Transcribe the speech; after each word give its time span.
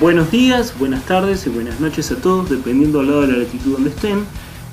Buenos 0.00 0.30
días, 0.30 0.78
buenas 0.78 1.04
tardes 1.04 1.46
y 1.46 1.50
buenas 1.50 1.78
noches 1.80 2.10
a 2.10 2.16
todos, 2.16 2.48
dependiendo 2.48 3.00
al 3.00 3.08
lado 3.08 3.20
de 3.22 3.32
la 3.32 3.38
latitud 3.38 3.72
donde 3.72 3.90
estén. 3.90 4.24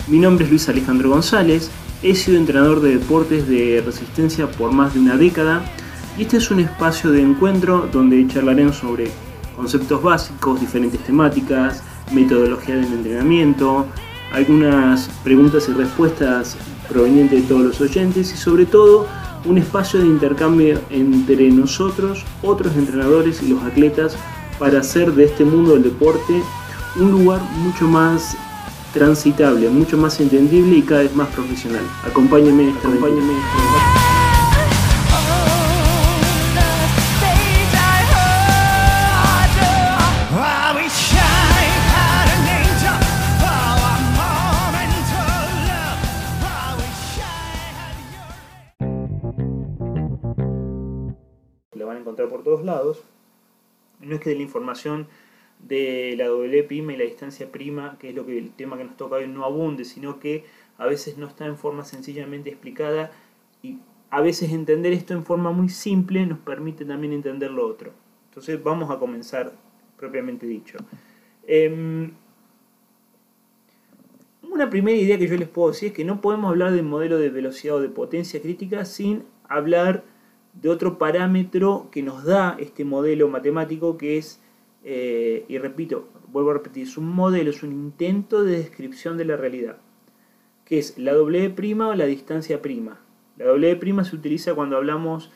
Mi 0.08 0.20
nombre 0.20 0.46
es 0.46 0.52
Luis 0.52 0.70
Alejandro 0.70 1.10
González, 1.10 1.70
he 2.02 2.16
sido 2.16 2.38
entrenador 2.38 2.80
de 2.80 2.98
deportes 2.98 3.46
de 3.50 3.84
resistencia 3.86 4.50
por 4.50 4.72
más 4.72 4.94
de 4.94 5.02
una 5.02 5.18
década 5.18 5.66
y 6.18 6.22
este 6.22 6.38
es 6.38 6.50
un 6.50 6.62
espacio 6.62 7.12
de 7.12 7.22
encuentro 7.22 7.90
donde 7.92 8.26
charlaremos 8.28 8.78
sobre 8.78 9.12
conceptos 9.58 10.02
básicos, 10.02 10.62
diferentes 10.62 11.04
temáticas, 11.04 11.84
metodología 12.12 12.76
del 12.76 12.86
entrenamiento, 12.86 13.86
algunas 14.32 15.10
preguntas 15.24 15.68
y 15.70 15.74
respuestas 15.74 16.58
provenientes 16.90 17.42
de 17.42 17.48
todos 17.48 17.62
los 17.62 17.82
oyentes 17.82 18.34
y 18.34 18.38
sobre 18.38 18.66
todo 18.66 19.08
un 19.46 19.58
espacio 19.58 20.00
de 20.00 20.08
intercambio 20.08 20.80
entre 20.90 21.50
nosotros, 21.50 22.24
otros 22.42 22.76
entrenadores 22.76 23.42
y 23.44 23.50
los 23.50 23.64
atletas 23.64 24.16
para 24.60 24.80
hacer 24.80 25.12
de 25.14 25.26
este 25.26 25.46
mundo 25.46 25.74
del 25.74 25.84
deporte 25.84 26.42
un 26.98 27.12
lugar 27.12 27.42
mucho 27.60 27.88
más 27.88 28.36
transitable, 28.94 29.70
mucho 29.70 29.98
más 29.98 30.20
entendible 30.20 30.78
y 30.78 30.82
cada 30.82 31.02
vez 31.02 31.16
más 31.16 31.28
profesional. 31.30 31.84
Acompáñenme 32.06 32.64
en 32.64 34.15
por 52.30 52.44
todos 52.44 52.64
lados. 52.64 53.04
No 54.00 54.16
es 54.16 54.22
que 54.22 54.30
de 54.30 54.36
la 54.36 54.42
información 54.42 55.08
de 55.60 56.16
la 56.18 56.28
doble 56.28 56.64
prima 56.64 56.94
y 56.94 56.98
la 56.98 57.06
distancia 57.06 57.52
prima, 57.52 57.98
que 58.00 58.10
es 58.10 58.16
lo 58.16 58.26
que 58.26 58.38
el 58.38 58.52
tema 58.52 58.78
que 58.78 58.84
nos 58.84 58.98
toca 58.98 59.16
hoy, 59.16 59.28
no 59.28 59.46
abunde, 59.46 59.86
sino 59.86 60.20
que 60.20 60.46
a 60.78 60.86
veces 60.86 61.18
no 61.18 61.28
está 61.28 61.46
en 61.46 61.58
forma 61.58 61.86
sencillamente 61.86 62.50
explicada 62.50 63.12
y 63.64 63.80
a 64.10 64.22
veces 64.22 64.52
entender 64.52 64.94
esto 64.94 65.14
en 65.14 65.26
forma 65.26 65.52
muy 65.52 65.70
simple 65.70 66.26
nos 66.26 66.40
permite 66.40 66.86
también 66.86 67.14
entender 67.14 67.52
lo 67.52 67.68
otro. 67.68 67.92
Entonces 68.30 68.62
vamos 68.62 68.92
a 68.92 69.00
comenzar 69.00 69.54
propiamente 69.98 70.46
dicho. 70.46 70.78
Em, 71.48 72.12
una 74.44 74.70
primera 74.70 74.98
idea 74.98 75.18
que 75.18 75.28
yo 75.28 75.38
les 75.38 75.48
puedo 75.48 75.70
decir 75.70 75.90
es 75.90 75.94
que 75.96 76.06
no 76.06 76.22
podemos 76.22 76.50
hablar 76.50 76.72
de 76.72 76.82
modelo 76.82 77.18
de 77.18 77.30
velocidad 77.30 77.76
o 77.76 77.82
de 77.82 77.90
potencia 77.90 78.42
crítica 78.42 78.86
sin 78.86 79.24
hablar 79.48 80.04
de 80.62 80.70
otro 80.70 80.98
parámetro 80.98 81.90
que 81.92 82.02
nos 82.02 82.24
da 82.24 82.56
este 82.60 82.86
modelo 82.86 83.28
matemático 83.28 83.98
que 83.98 84.18
es, 84.18 84.42
eh, 84.84 85.46
y 85.48 85.58
repito, 85.58 86.08
vuelvo 86.32 86.52
a 86.52 86.54
repetir, 86.56 86.84
es 86.84 86.98
un 86.98 87.08
modelo, 87.14 87.50
es 87.50 87.64
un 87.64 87.72
intento 87.72 88.44
de 88.44 88.58
descripción 88.58 89.18
de 89.18 89.26
la 89.26 89.36
realidad, 89.38 89.78
que 90.66 90.80
es 90.80 90.98
la 90.98 91.14
doble 91.14 91.50
prima 91.50 91.90
o 91.90 91.96
la 91.96 92.06
distancia 92.06 92.62
prima. 92.62 93.00
La 93.38 93.46
doble 93.46 93.76
prima 93.76 94.04
se 94.04 94.16
utiliza 94.16 94.56
cuando 94.56 94.78
hablamos 94.78 95.32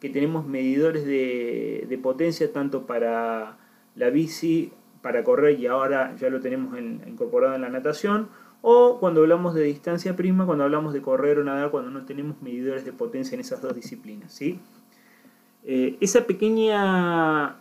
que 0.00 0.08
tenemos 0.08 0.46
medidores 0.46 1.04
de, 1.04 1.86
de 1.88 1.98
potencia 1.98 2.52
tanto 2.52 2.86
para 2.86 3.58
la 3.94 4.10
bici, 4.10 4.72
para 5.02 5.24
correr 5.24 5.58
y 5.60 5.66
ahora 5.66 6.14
ya 6.16 6.28
lo 6.28 6.40
tenemos 6.40 6.76
en- 6.76 7.02
incorporado 7.06 7.54
en 7.54 7.62
la 7.62 7.68
natación, 7.70 8.28
o 8.62 8.98
cuando 9.00 9.22
hablamos 9.22 9.54
de 9.54 9.62
distancia 9.62 10.16
prima, 10.16 10.46
cuando 10.46 10.64
hablamos 10.64 10.92
de 10.92 11.00
correr 11.00 11.38
o 11.38 11.44
nadar, 11.44 11.70
cuando 11.70 11.90
no 11.90 12.04
tenemos 12.04 12.40
medidores 12.42 12.84
de 12.84 12.92
potencia 12.92 13.34
en 13.34 13.40
esas 13.40 13.62
dos 13.62 13.74
disciplinas. 13.74 14.32
¿sí? 14.32 14.60
Eh, 15.64 15.96
esa 16.00 16.26
pequeña... 16.26 17.56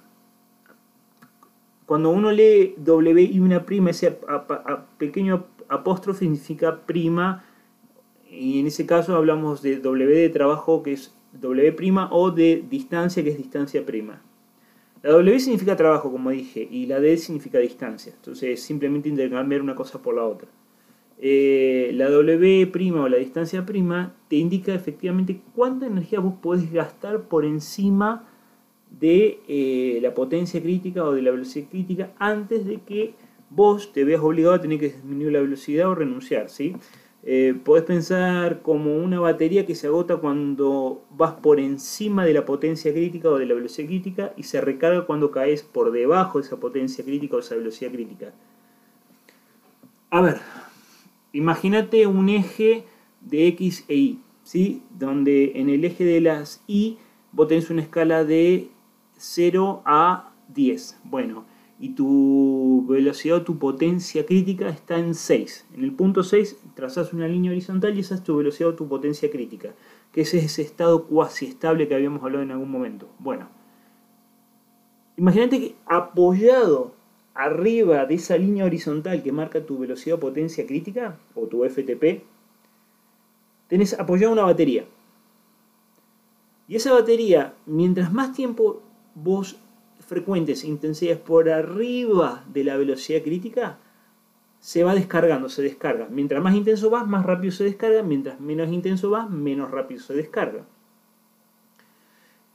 Cuando 1.86 2.12
uno 2.12 2.32
lee 2.32 2.76
W 2.78 3.22
y 3.24 3.40
una 3.40 3.66
prima, 3.66 3.90
ese 3.90 4.20
pequeño 5.00 5.48
apóstrofe 5.70 6.20
significa 6.20 6.82
prima, 6.86 7.44
y 8.30 8.60
en 8.60 8.68
ese 8.68 8.86
caso 8.86 9.16
hablamos 9.16 9.64
de 9.64 9.78
W 9.78 10.16
de 10.16 10.30
trabajo 10.30 10.84
que 10.84 10.94
es 10.94 11.16
W 11.34 11.72
prima 11.74 12.10
o 12.12 12.30
de 12.30 12.64
distancia 12.70 13.24
que 13.24 13.32
es 13.32 13.38
distancia 13.38 13.84
prima. 13.86 14.22
La 15.02 15.12
W 15.14 15.40
significa 15.40 15.76
trabajo, 15.76 16.12
como 16.12 16.30
dije, 16.30 16.68
y 16.70 16.86
la 16.86 17.00
D 17.00 17.18
significa 17.18 17.58
distancia. 17.58 18.14
Entonces, 18.14 18.62
simplemente 18.62 19.10
intercambiar 19.10 19.62
una 19.62 19.74
cosa 19.74 20.02
por 20.02 20.14
la 20.14 20.26
otra. 20.26 20.48
Eh, 21.22 21.92
la 21.96 22.10
W 22.10 22.68
prima 22.68 23.02
o 23.02 23.10
la 23.10 23.18
distancia 23.18 23.66
prima 23.66 24.14
te 24.30 24.38
indica 24.38 24.74
efectivamente 24.74 25.42
cuánta 25.54 25.86
energía 25.86 26.22
vos 26.22 26.36
podés 26.42 26.72
gastar 26.72 27.24
por 27.24 27.44
encima 27.44 28.26
de 29.00 29.42
eh, 29.50 30.00
la 30.02 30.14
potencia 30.14 30.62
crítica 30.62 31.04
o 31.04 31.12
de 31.12 31.22
la 31.22 31.32
velocidad 31.32 31.68
crítica 31.70 32.12
antes 32.20 32.66
de 32.66 32.80
que 32.82 33.14
vos 33.50 33.92
te 33.92 34.06
veas 34.06 34.22
obligado 34.22 34.56
a 34.56 34.62
tener 34.62 34.80
que 34.80 34.90
disminuir 34.90 35.34
la 35.34 35.42
velocidad 35.42 35.90
o 35.90 35.96
renunciar. 35.96 36.50
¿sí? 36.50 36.76
Eh, 37.24 37.54
podés 37.66 37.84
pensar 37.84 38.62
como 38.62 38.96
una 38.96 39.20
batería 39.20 39.66
que 39.66 39.76
se 39.76 39.88
agota 39.88 40.18
cuando 40.18 41.04
vas 41.12 41.34
por 41.34 41.60
encima 41.60 42.24
de 42.24 42.34
la 42.34 42.46
potencia 42.46 42.94
crítica 42.94 43.30
o 43.30 43.38
de 43.38 43.46
la 43.46 43.56
velocidad 43.56 43.88
crítica 43.88 44.34
y 44.38 44.44
se 44.44 44.62
recarga 44.62 45.06
cuando 45.06 45.32
caes 45.32 45.64
por 45.64 45.92
debajo 45.92 46.40
de 46.40 46.46
esa 46.46 46.58
potencia 46.58 47.04
crítica 47.04 47.36
o 47.36 47.40
esa 47.40 47.56
velocidad 47.56 47.92
crítica. 47.92 48.32
A 50.12 50.22
ver, 50.22 50.38
imagínate 51.34 52.08
un 52.08 52.30
eje 52.30 52.86
de 53.22 53.48
X 53.48 53.86
e 53.88 53.96
Y, 53.96 54.20
¿sí? 54.44 54.82
donde 54.98 55.54
en 55.56 55.70
el 55.70 55.86
eje 55.86 56.06
de 56.06 56.22
las 56.22 56.64
Y 56.68 56.98
vos 57.32 57.48
tenés 57.48 57.70
una 57.70 57.82
escala 57.82 58.24
de 58.24 58.70
0 59.18 59.82
a 59.86 60.32
10. 60.54 61.00
Bueno, 61.04 61.46
y 61.80 61.90
tu 61.90 62.86
velocidad 62.88 63.38
o 63.38 63.42
tu 63.44 63.58
potencia 63.58 64.26
crítica 64.26 64.70
está 64.70 64.98
en 64.98 65.16
6. 65.16 65.68
En 65.76 65.84
el 65.84 65.94
punto 65.94 66.24
6 66.24 66.58
trazas 66.76 67.14
una 67.14 67.28
línea 67.28 67.52
horizontal 67.52 67.96
y 67.96 68.02
esa 68.02 68.16
es 68.16 68.24
tu 68.24 68.36
velocidad 68.36 68.72
o 68.72 68.76
tu 68.76 68.88
potencia 68.88 69.32
crítica, 69.32 69.74
que 70.12 70.22
ese 70.22 70.40
es 70.40 70.46
ese 70.46 70.64
estado 70.64 71.06
cuasi 71.06 71.46
estable 71.46 71.88
que 71.88 71.96
habíamos 71.96 72.24
hablado 72.24 72.44
en 72.44 72.52
algún 72.52 72.70
momento. 72.70 73.08
Bueno, 73.20 73.48
imagínate 75.16 75.60
que 75.60 75.76
apoyado 75.86 76.99
arriba 77.34 78.06
de 78.06 78.16
esa 78.16 78.38
línea 78.38 78.66
horizontal 78.66 79.24
que 79.24 79.32
marca 79.32 79.66
tu 79.66 79.78
velocidad 79.78 80.18
o 80.18 80.20
potencia 80.20 80.66
crítica, 80.66 81.18
o 81.36 81.48
tu 81.48 81.64
FTP, 81.64 82.24
tenés 83.68 83.98
apoyada 84.00 84.34
una 84.34 84.44
batería. 84.44 84.86
Y 86.68 86.76
esa 86.76 86.94
batería, 86.94 87.54
mientras 87.66 88.14
más 88.14 88.34
tiempo 88.34 88.82
vos 89.16 89.58
frecuentes 90.00 90.64
intensidades 90.64 91.20
por 91.20 91.50
arriba 91.50 92.44
de 92.52 92.64
la 92.64 92.78
velocidad 92.78 93.24
crítica, 93.24 93.80
se 94.60 94.84
va 94.84 94.94
descargando, 94.94 95.50
se 95.50 95.62
descarga. 95.62 96.08
Mientras 96.10 96.44
más 96.44 96.54
intenso 96.54 96.90
vas, 96.90 97.08
más 97.08 97.26
rápido 97.26 97.52
se 97.52 97.64
descarga. 97.64 98.04
Mientras 98.04 98.40
menos 98.40 98.70
intenso 98.70 99.10
vas, 99.10 99.30
menos 99.30 99.72
rápido 99.72 100.02
se 100.02 100.14
descarga. 100.14 100.66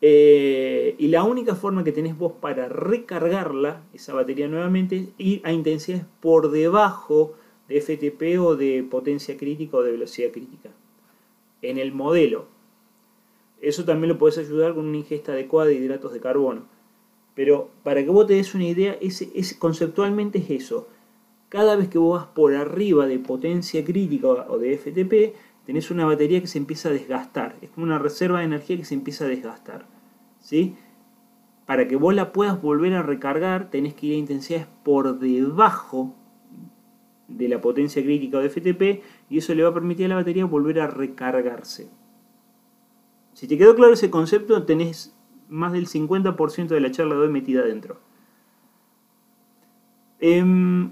Eh, 0.06 0.96
y 0.98 1.08
la 1.08 1.24
única 1.24 1.54
forma 1.54 1.82
que 1.82 1.90
tenés 1.90 2.18
vos 2.18 2.32
para 2.38 2.68
recargarla, 2.68 3.80
esa 3.94 4.12
batería 4.12 4.48
nuevamente, 4.48 4.96
es 4.98 5.08
ir 5.16 5.40
a 5.44 5.52
intensidades 5.52 6.04
por 6.20 6.50
debajo 6.50 7.32
de 7.68 7.80
FTP 7.80 8.38
o 8.38 8.54
de 8.54 8.82
potencia 8.82 9.38
crítica 9.38 9.78
o 9.78 9.82
de 9.82 9.92
velocidad 9.92 10.30
crítica. 10.30 10.68
En 11.62 11.78
el 11.78 11.92
modelo. 11.92 12.44
Eso 13.62 13.86
también 13.86 14.10
lo 14.12 14.18
podés 14.18 14.36
ayudar 14.36 14.74
con 14.74 14.84
una 14.84 14.98
ingesta 14.98 15.32
adecuada 15.32 15.68
de 15.70 15.76
hidratos 15.76 16.12
de 16.12 16.20
carbono. 16.20 16.66
Pero 17.34 17.70
para 17.82 18.04
que 18.04 18.10
vos 18.10 18.26
te 18.26 18.34
des 18.34 18.54
una 18.54 18.66
idea, 18.68 18.98
ese, 19.00 19.30
ese- 19.34 19.58
conceptualmente 19.58 20.38
es 20.38 20.50
eso. 20.50 20.86
Cada 21.48 21.76
vez 21.76 21.88
que 21.88 21.96
vos 21.96 22.20
vas 22.20 22.26
por 22.26 22.54
arriba 22.54 23.06
de 23.06 23.18
potencia 23.18 23.82
crítica 23.82 24.28
o 24.28 24.58
de 24.58 24.74
FTP, 24.76 25.34
tenés 25.64 25.90
una 25.90 26.04
batería 26.04 26.42
que 26.42 26.46
se 26.46 26.58
empieza 26.58 26.90
a 26.90 26.92
desgastar. 26.92 27.56
Es 27.62 27.70
como 27.70 27.86
una 27.86 27.98
reserva 27.98 28.40
de 28.40 28.44
energía 28.44 28.76
que 28.76 28.84
se 28.84 28.92
empieza 28.92 29.24
a 29.24 29.28
desgastar. 29.28 29.93
¿Sí? 30.44 30.76
Para 31.66 31.88
que 31.88 31.96
vos 31.96 32.14
la 32.14 32.32
puedas 32.32 32.60
volver 32.60 32.92
a 32.94 33.02
recargar, 33.02 33.70
tenés 33.70 33.94
que 33.94 34.06
ir 34.06 34.14
a 34.14 34.18
intensidades 34.18 34.68
por 34.84 35.18
debajo 35.18 36.14
de 37.26 37.48
la 37.48 37.60
potencia 37.60 38.02
crítica 38.02 38.36
o 38.36 38.40
de 38.42 38.50
FTP 38.50 39.02
y 39.30 39.38
eso 39.38 39.54
le 39.54 39.62
va 39.62 39.70
a 39.70 39.74
permitir 39.74 40.06
a 40.06 40.08
la 40.10 40.16
batería 40.16 40.44
volver 40.44 40.80
a 40.80 40.86
recargarse. 40.86 41.88
Si 43.32 43.48
te 43.48 43.56
quedó 43.56 43.74
claro 43.74 43.94
ese 43.94 44.10
concepto, 44.10 44.62
tenés 44.64 45.16
más 45.48 45.72
del 45.72 45.88
50% 45.88 46.68
de 46.68 46.80
la 46.80 46.90
charla 46.90 47.14
de 47.14 47.22
hoy 47.22 47.30
metida 47.30 47.62
adentro. 47.62 47.98
Em, 50.20 50.90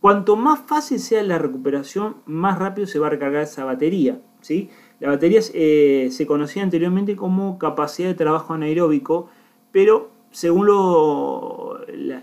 cuanto 0.00 0.36
más 0.36 0.60
fácil 0.60 1.00
sea 1.00 1.22
la 1.24 1.38
recuperación, 1.38 2.18
más 2.24 2.58
rápido 2.58 2.86
se 2.86 3.00
va 3.00 3.08
a 3.08 3.10
recargar 3.10 3.42
esa 3.42 3.64
batería. 3.64 4.22
¿sí? 4.40 4.70
La 5.00 5.08
batería 5.08 5.40
eh, 5.54 6.08
se 6.12 6.26
conocía 6.26 6.62
anteriormente 6.62 7.16
como 7.16 7.58
capacidad 7.58 8.08
de 8.08 8.14
trabajo 8.14 8.52
anaeróbico, 8.52 9.30
pero 9.72 10.10
según 10.30 10.66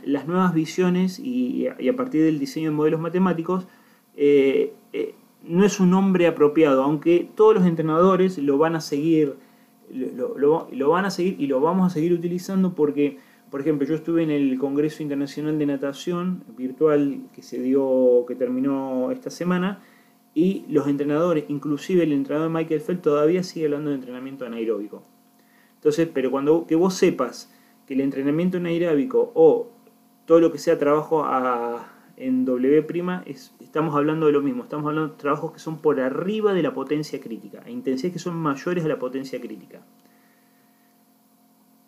las 0.05 0.27
nuevas 0.27 0.53
visiones 0.53 1.19
y, 1.19 1.67
a 1.67 1.95
partir 1.95 2.23
del 2.23 2.39
diseño 2.39 2.69
de 2.69 2.75
modelos 2.75 3.01
matemáticos, 3.01 3.67
eh, 4.15 4.73
eh, 4.93 5.15
no 5.43 5.65
es 5.65 5.79
un 5.79 5.89
nombre 5.89 6.27
apropiado, 6.27 6.83
aunque 6.83 7.27
todos 7.35 7.55
los 7.55 7.65
entrenadores 7.65 8.37
lo 8.37 8.59
van 8.59 8.75
a 8.75 8.81
seguir, 8.81 9.35
lo 9.91 10.89
van 10.89 11.05
a 11.05 11.09
seguir 11.09 11.35
y 11.39 11.47
lo 11.47 11.59
vamos 11.59 11.91
a 11.91 11.93
seguir 11.93 12.13
utilizando 12.13 12.75
porque, 12.75 13.17
por 13.49 13.61
ejemplo, 13.61 13.87
yo 13.87 13.95
estuve 13.95 14.21
en 14.23 14.29
el 14.29 14.57
Congreso 14.59 15.01
Internacional 15.01 15.57
de 15.57 15.65
Natación 15.65 16.43
virtual 16.55 17.21
que 17.33 17.41
se 17.41 17.59
dio, 17.59 18.25
que 18.27 18.35
terminó 18.35 19.11
esta 19.11 19.31
semana, 19.31 19.81
y 20.37 20.65
los 20.69 20.85
entrenadores, 20.85 21.45
inclusive 21.47 22.03
el 22.03 22.11
entrenador 22.13 22.51
Michael 22.51 22.79
Feld, 22.79 23.01
todavía 23.01 23.41
sigue 23.41 23.65
hablando 23.65 23.89
de 23.89 23.95
entrenamiento 23.95 24.45
anaeróbico. 24.45 25.01
Entonces, 25.73 26.07
pero 26.13 26.29
cuando 26.29 26.67
que 26.67 26.75
vos 26.75 26.93
sepas 26.93 27.51
que 27.87 27.95
el 27.95 28.01
entrenamiento 28.01 28.57
anaeróbico 28.57 29.31
o 29.33 29.71
todo 30.27 30.39
lo 30.39 30.51
que 30.51 30.59
sea 30.59 30.77
trabajo 30.77 31.25
en 32.17 32.45
W', 32.45 33.23
es, 33.25 33.55
estamos 33.61 33.95
hablando 33.95 34.27
de 34.27 34.31
lo 34.31 34.41
mismo, 34.41 34.61
estamos 34.61 34.85
hablando 34.85 35.13
de 35.13 35.17
trabajos 35.17 35.53
que 35.53 35.59
son 35.59 35.79
por 35.79 35.99
arriba 35.99 36.53
de 36.53 36.61
la 36.61 36.71
potencia 36.71 37.19
crítica, 37.19 37.63
a 37.65 37.71
intensidades 37.71 38.13
que 38.13 38.19
son 38.19 38.35
mayores 38.35 38.85
a 38.85 38.87
la 38.87 38.99
potencia 38.99 39.41
crítica. 39.41 39.81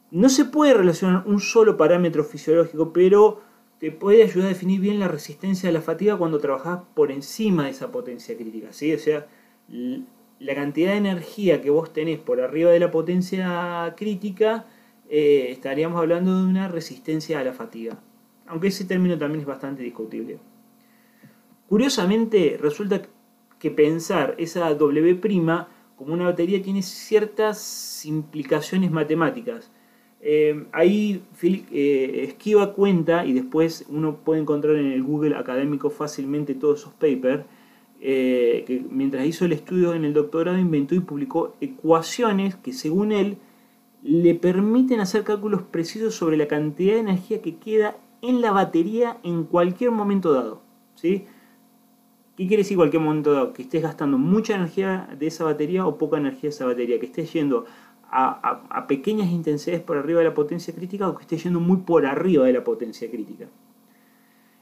No 0.09 0.27
se 0.27 0.45
puede 0.45 0.73
relacionar 0.73 1.21
un 1.27 1.39
solo 1.39 1.77
parámetro 1.77 2.23
fisiológico, 2.23 2.93
pero 2.93 3.43
te 3.79 3.91
puede 3.91 4.23
ayudar 4.23 4.47
a 4.47 4.49
definir 4.49 4.81
bien 4.81 4.99
la 4.99 5.07
resistencia 5.07 5.69
a 5.69 5.71
la 5.71 5.81
fatiga 5.81 6.17
cuando 6.17 6.39
trabajas 6.39 6.81
por 6.93 7.11
encima 7.11 7.65
de 7.65 7.71
esa 7.71 7.91
potencia 7.91 8.35
crítica. 8.35 8.73
¿sí? 8.73 8.93
O 8.93 8.99
sea, 8.99 9.27
la 9.69 10.55
cantidad 10.55 10.91
de 10.91 10.97
energía 10.97 11.61
que 11.61 11.69
vos 11.69 11.93
tenés 11.93 12.19
por 12.19 12.41
arriba 12.41 12.71
de 12.71 12.79
la 12.79 12.91
potencia 12.91 13.93
crítica, 13.95 14.65
eh, 15.09 15.47
estaríamos 15.49 15.99
hablando 15.99 16.37
de 16.37 16.45
una 16.45 16.67
resistencia 16.67 17.39
a 17.39 17.43
la 17.43 17.53
fatiga. 17.53 17.97
Aunque 18.47 18.67
ese 18.67 18.83
término 18.83 19.17
también 19.17 19.41
es 19.41 19.47
bastante 19.47 19.83
discutible. 19.83 20.39
Curiosamente, 21.67 22.57
resulta 22.59 23.01
que 23.59 23.71
pensar 23.71 24.35
esa 24.39 24.73
W' 24.73 25.19
como 25.95 26.13
una 26.13 26.25
batería 26.25 26.61
tiene 26.61 26.81
ciertas 26.81 28.05
implicaciones 28.05 28.89
matemáticas. 28.89 29.71
Eh, 30.21 30.65
ahí 30.73 31.23
Phil 31.37 31.65
eh, 31.71 32.25
esquiva 32.27 32.73
cuenta 32.73 33.25
y 33.25 33.33
después 33.33 33.85
uno 33.89 34.17
puede 34.17 34.41
encontrar 34.41 34.75
en 34.75 34.91
el 34.91 35.01
Google 35.01 35.35
académico 35.35 35.89
fácilmente 35.89 36.55
todos 36.55 36.81
esos 36.81 36.93
papers. 36.93 37.45
eh, 38.01 38.63
que 38.65 38.85
mientras 38.89 39.25
hizo 39.25 39.43
el 39.45 39.51
estudio 39.51 39.93
en 39.93 40.05
el 40.05 40.13
doctorado 40.13 40.57
inventó 40.57 40.95
y 40.95 41.01
publicó 41.01 41.55
ecuaciones 41.59 42.55
que 42.55 42.71
según 42.71 43.11
él 43.11 43.37
le 44.03 44.35
permiten 44.35 45.01
hacer 45.01 45.23
cálculos 45.23 45.63
precisos 45.63 46.15
sobre 46.15 46.37
la 46.37 46.47
cantidad 46.47 46.93
de 46.93 46.99
energía 46.99 47.41
que 47.41 47.57
queda 47.57 47.97
en 48.21 48.41
la 48.41 48.51
batería 48.51 49.17
en 49.23 49.43
cualquier 49.43 49.91
momento 49.91 50.33
dado. 50.33 50.61
¿sí? 50.95 51.25
¿Qué 52.37 52.47
quiere 52.47 52.63
decir 52.63 52.77
cualquier 52.77 53.01
momento 53.01 53.33
dado? 53.33 53.53
Que 53.53 53.63
estés 53.63 53.83
gastando 53.83 54.17
mucha 54.17 54.55
energía 54.55 55.09
de 55.19 55.27
esa 55.27 55.43
batería 55.43 55.85
o 55.85 55.97
poca 55.97 56.17
energía 56.17 56.43
de 56.43 56.55
esa 56.55 56.65
batería, 56.65 56.99
que 56.99 57.05
estés 57.05 57.33
yendo 57.33 57.65
a, 58.11 58.85
pequeñas 58.87 59.29
intensidades 59.29 59.83
por 59.83 59.97
arriba 59.97 60.19
de 60.19 60.25
la 60.25 60.33
potencia 60.33 60.73
crítica 60.73 61.07
o 61.07 61.15
que 61.15 61.23
estés 61.23 61.43
yendo 61.43 61.59
muy 61.59 61.77
por 61.77 62.05
arriba 62.05 62.45
de 62.45 62.53
la 62.53 62.63
potencia 62.63 63.09
crítica. 63.09 63.47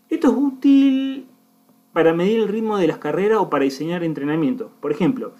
Esto 0.09 0.27
es 0.29 0.33
útil 0.37 1.27
para 1.93 2.13
medir 2.13 2.41
el 2.41 2.47
ritmo 2.47 2.77
de 2.77 2.87
las 2.87 2.97
carreras 2.97 3.39
o 3.39 3.49
para 3.49 3.63
diseñar 3.63 4.03
entrenamiento. 4.03 4.71
Por 4.79 4.91
ejemplo, 4.91 5.33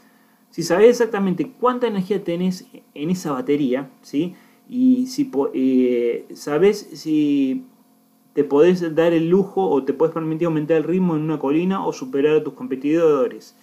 si 0.49 0.63
sabes 0.63 0.89
exactamente 0.89 1.51
cuánta 1.59 1.87
energía 1.87 2.23
tenés 2.23 2.65
en 2.93 3.09
esa 3.09 3.31
batería, 3.31 3.89
¿sí? 4.01 4.35
y 4.69 5.07
si 5.07 5.31
eh, 5.53 6.25
sabes 6.33 6.89
si 6.93 7.65
te 8.33 8.43
podés 8.43 8.93
dar 8.95 9.13
el 9.13 9.29
lujo 9.29 9.67
o 9.67 9.83
te 9.83 9.93
puedes 9.93 10.13
permitir 10.13 10.45
aumentar 10.45 10.77
el 10.77 10.83
ritmo 10.83 11.15
en 11.15 11.23
una 11.23 11.39
colina 11.39 11.85
o 11.85 11.93
superar 11.93 12.37
a 12.37 12.43
tus 12.43 12.53
competidores. 12.53 13.55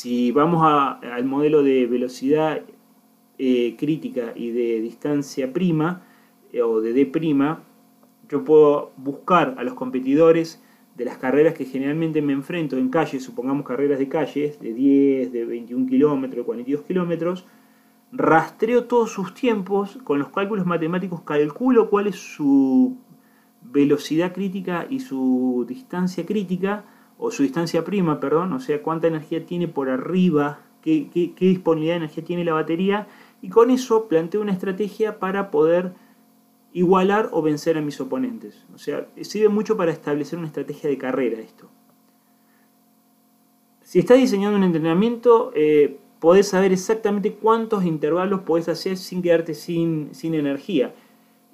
Si 0.00 0.32
vamos 0.32 0.62
al 0.64 1.26
modelo 1.26 1.62
de 1.62 1.84
velocidad 1.86 2.62
eh, 3.36 3.76
crítica 3.78 4.32
y 4.34 4.50
de 4.50 4.80
distancia 4.80 5.52
prima 5.52 6.06
eh, 6.54 6.62
o 6.62 6.80
de 6.80 6.94
D 6.94 7.04
prima, 7.04 7.64
yo 8.26 8.42
puedo 8.42 8.92
buscar 8.96 9.56
a 9.58 9.62
los 9.62 9.74
competidores 9.74 10.64
de 10.96 11.04
las 11.04 11.18
carreras 11.18 11.52
que 11.52 11.66
generalmente 11.66 12.22
me 12.22 12.32
enfrento 12.32 12.78
en 12.78 12.88
calles, 12.88 13.22
supongamos 13.22 13.66
carreras 13.66 13.98
de 13.98 14.08
calles 14.08 14.58
de 14.58 14.72
10, 14.72 15.32
de 15.32 15.44
21 15.44 15.86
kilómetros, 15.86 16.38
de 16.38 16.46
42 16.46 16.82
kilómetros, 16.84 17.44
rastreo 18.10 18.84
todos 18.84 19.12
sus 19.12 19.34
tiempos, 19.34 19.98
con 20.02 20.18
los 20.18 20.30
cálculos 20.30 20.64
matemáticos 20.64 21.20
calculo 21.24 21.90
cuál 21.90 22.06
es 22.06 22.16
su 22.16 22.96
velocidad 23.60 24.32
crítica 24.32 24.86
y 24.88 25.00
su 25.00 25.66
distancia 25.68 26.24
crítica, 26.24 26.86
o 27.22 27.30
su 27.30 27.42
distancia 27.42 27.84
prima, 27.84 28.18
perdón, 28.18 28.54
o 28.54 28.60
sea, 28.60 28.82
cuánta 28.82 29.06
energía 29.06 29.44
tiene 29.44 29.68
por 29.68 29.90
arriba, 29.90 30.60
qué, 30.80 31.08
qué- 31.12 31.34
disponibilidad 31.38 31.92
de 31.94 31.98
energía 31.98 32.24
tiene 32.24 32.44
la 32.46 32.54
batería, 32.54 33.06
y 33.42 33.50
con 33.50 33.70
eso 33.70 34.08
planteo 34.08 34.40
una 34.40 34.52
estrategia 34.52 35.18
para 35.18 35.50
poder 35.50 35.92
igualar 36.72 37.28
o 37.32 37.42
vencer 37.42 37.76
a 37.76 37.82
mis 37.82 38.00
oponentes. 38.00 38.64
O 38.74 38.78
sea, 38.78 39.06
sirve 39.20 39.50
mucho 39.50 39.76
para 39.76 39.92
establecer 39.92 40.38
una 40.38 40.48
estrategia 40.48 40.88
de 40.88 40.96
carrera 40.96 41.40
esto. 41.40 41.68
Si 43.82 43.98
estás 43.98 44.16
diseñando 44.18 44.56
un 44.56 44.64
entrenamiento, 44.64 45.52
eh, 45.54 45.98
podés 46.20 46.48
saber 46.48 46.72
exactamente 46.72 47.34
cuántos 47.34 47.84
intervalos 47.84 48.42
podés 48.42 48.68
hacer 48.68 48.96
sin 48.96 49.20
quedarte 49.20 49.52
sin, 49.52 50.14
sin 50.14 50.34
energía. 50.34 50.94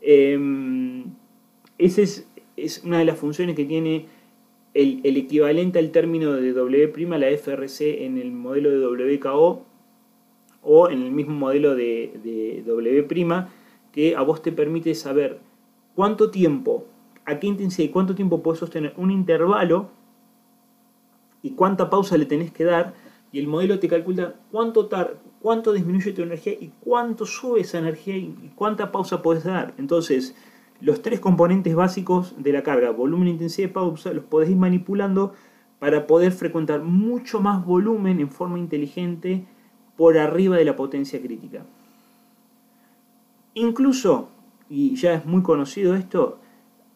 Eh, 0.01 1.05
esa 1.79 2.03
es, 2.03 2.29
es 2.57 2.85
una 2.85 2.99
de 2.99 3.05
las 3.05 3.19
funciones 3.19 3.57
que 3.57 3.65
tiene 3.65 4.07
el, 4.76 5.17
equivalente 5.17 5.78
al 5.78 5.90
término 5.90 6.32
de 6.32 6.52
W', 6.52 7.19
la 7.19 7.31
FRC, 7.31 8.05
en 8.05 8.19
el 8.19 8.31
modelo 8.31 8.70
de 8.70 9.17
WKO 9.17 9.64
o 10.62 10.90
en 10.90 11.02
el 11.02 11.11
mismo 11.11 11.34
modelo 11.34 11.75
de, 11.75 12.12
de 12.23 12.62
W', 12.67 13.46
que 13.93 14.14
a 14.14 14.23
vos 14.23 14.43
te 14.43 14.52
permite 14.52 14.94
saber 14.94 15.38
cuánto 15.94 16.31
tiempo, 16.31 16.84
a 17.25 17.38
qué 17.38 17.46
intensidad 17.46 17.88
y 17.88 17.93
cuánto 17.93 18.14
tiempo 18.14 18.43
podés 18.43 18.61
sostener 18.61 18.93
un 18.96 19.11
intervalo 19.11 19.88
y 21.43 21.52
cuánta 21.52 21.88
pausa 21.88 22.19
le 22.19 22.26
tenés 22.26 22.52
que 22.52 22.64
dar 22.64 22.94
y 23.32 23.38
el 23.38 23.46
modelo 23.46 23.79
te 23.79 23.88
calcula 23.88 24.34
cuánto, 24.50 24.87
tar, 24.87 25.19
cuánto 25.40 25.72
disminuye 25.72 26.12
tu 26.12 26.22
energía 26.22 26.52
y 26.52 26.70
cuánto 26.81 27.25
sube 27.25 27.61
esa 27.61 27.79
energía 27.79 28.17
y 28.17 28.52
cuánta 28.55 28.93
pausa 28.93 29.22
podés 29.22 29.44
dar. 29.44 29.75
Entonces, 29.79 30.34
los 30.81 31.02
tres 31.02 31.20
componentes 31.20 31.75
básicos 31.75 32.34
de 32.38 32.52
la 32.52 32.62
carga, 32.62 32.90
volumen, 32.90 33.28
intensidad 33.28 33.69
y 33.69 33.72
pausa, 33.72 34.12
los 34.12 34.24
podés 34.24 34.51
ir 34.51 34.56
manipulando 34.56 35.32
para 35.79 36.06
poder 36.06 36.32
frecuentar 36.32 36.82
mucho 36.82 37.41
más 37.41 37.65
volumen 37.65 38.20
en 38.20 38.31
forma 38.31 38.58
inteligente 38.58 39.44
por 39.96 40.19
arriba 40.19 40.56
de 40.56 40.65
la 40.65 40.77
potencia 40.77 41.20
crítica. 41.20 41.65
Incluso, 43.55 44.29
y 44.69 44.96
ya 44.96 45.15
es 45.15 45.24
muy 45.24 45.43
conocido 45.43 45.94
esto, 45.94 46.39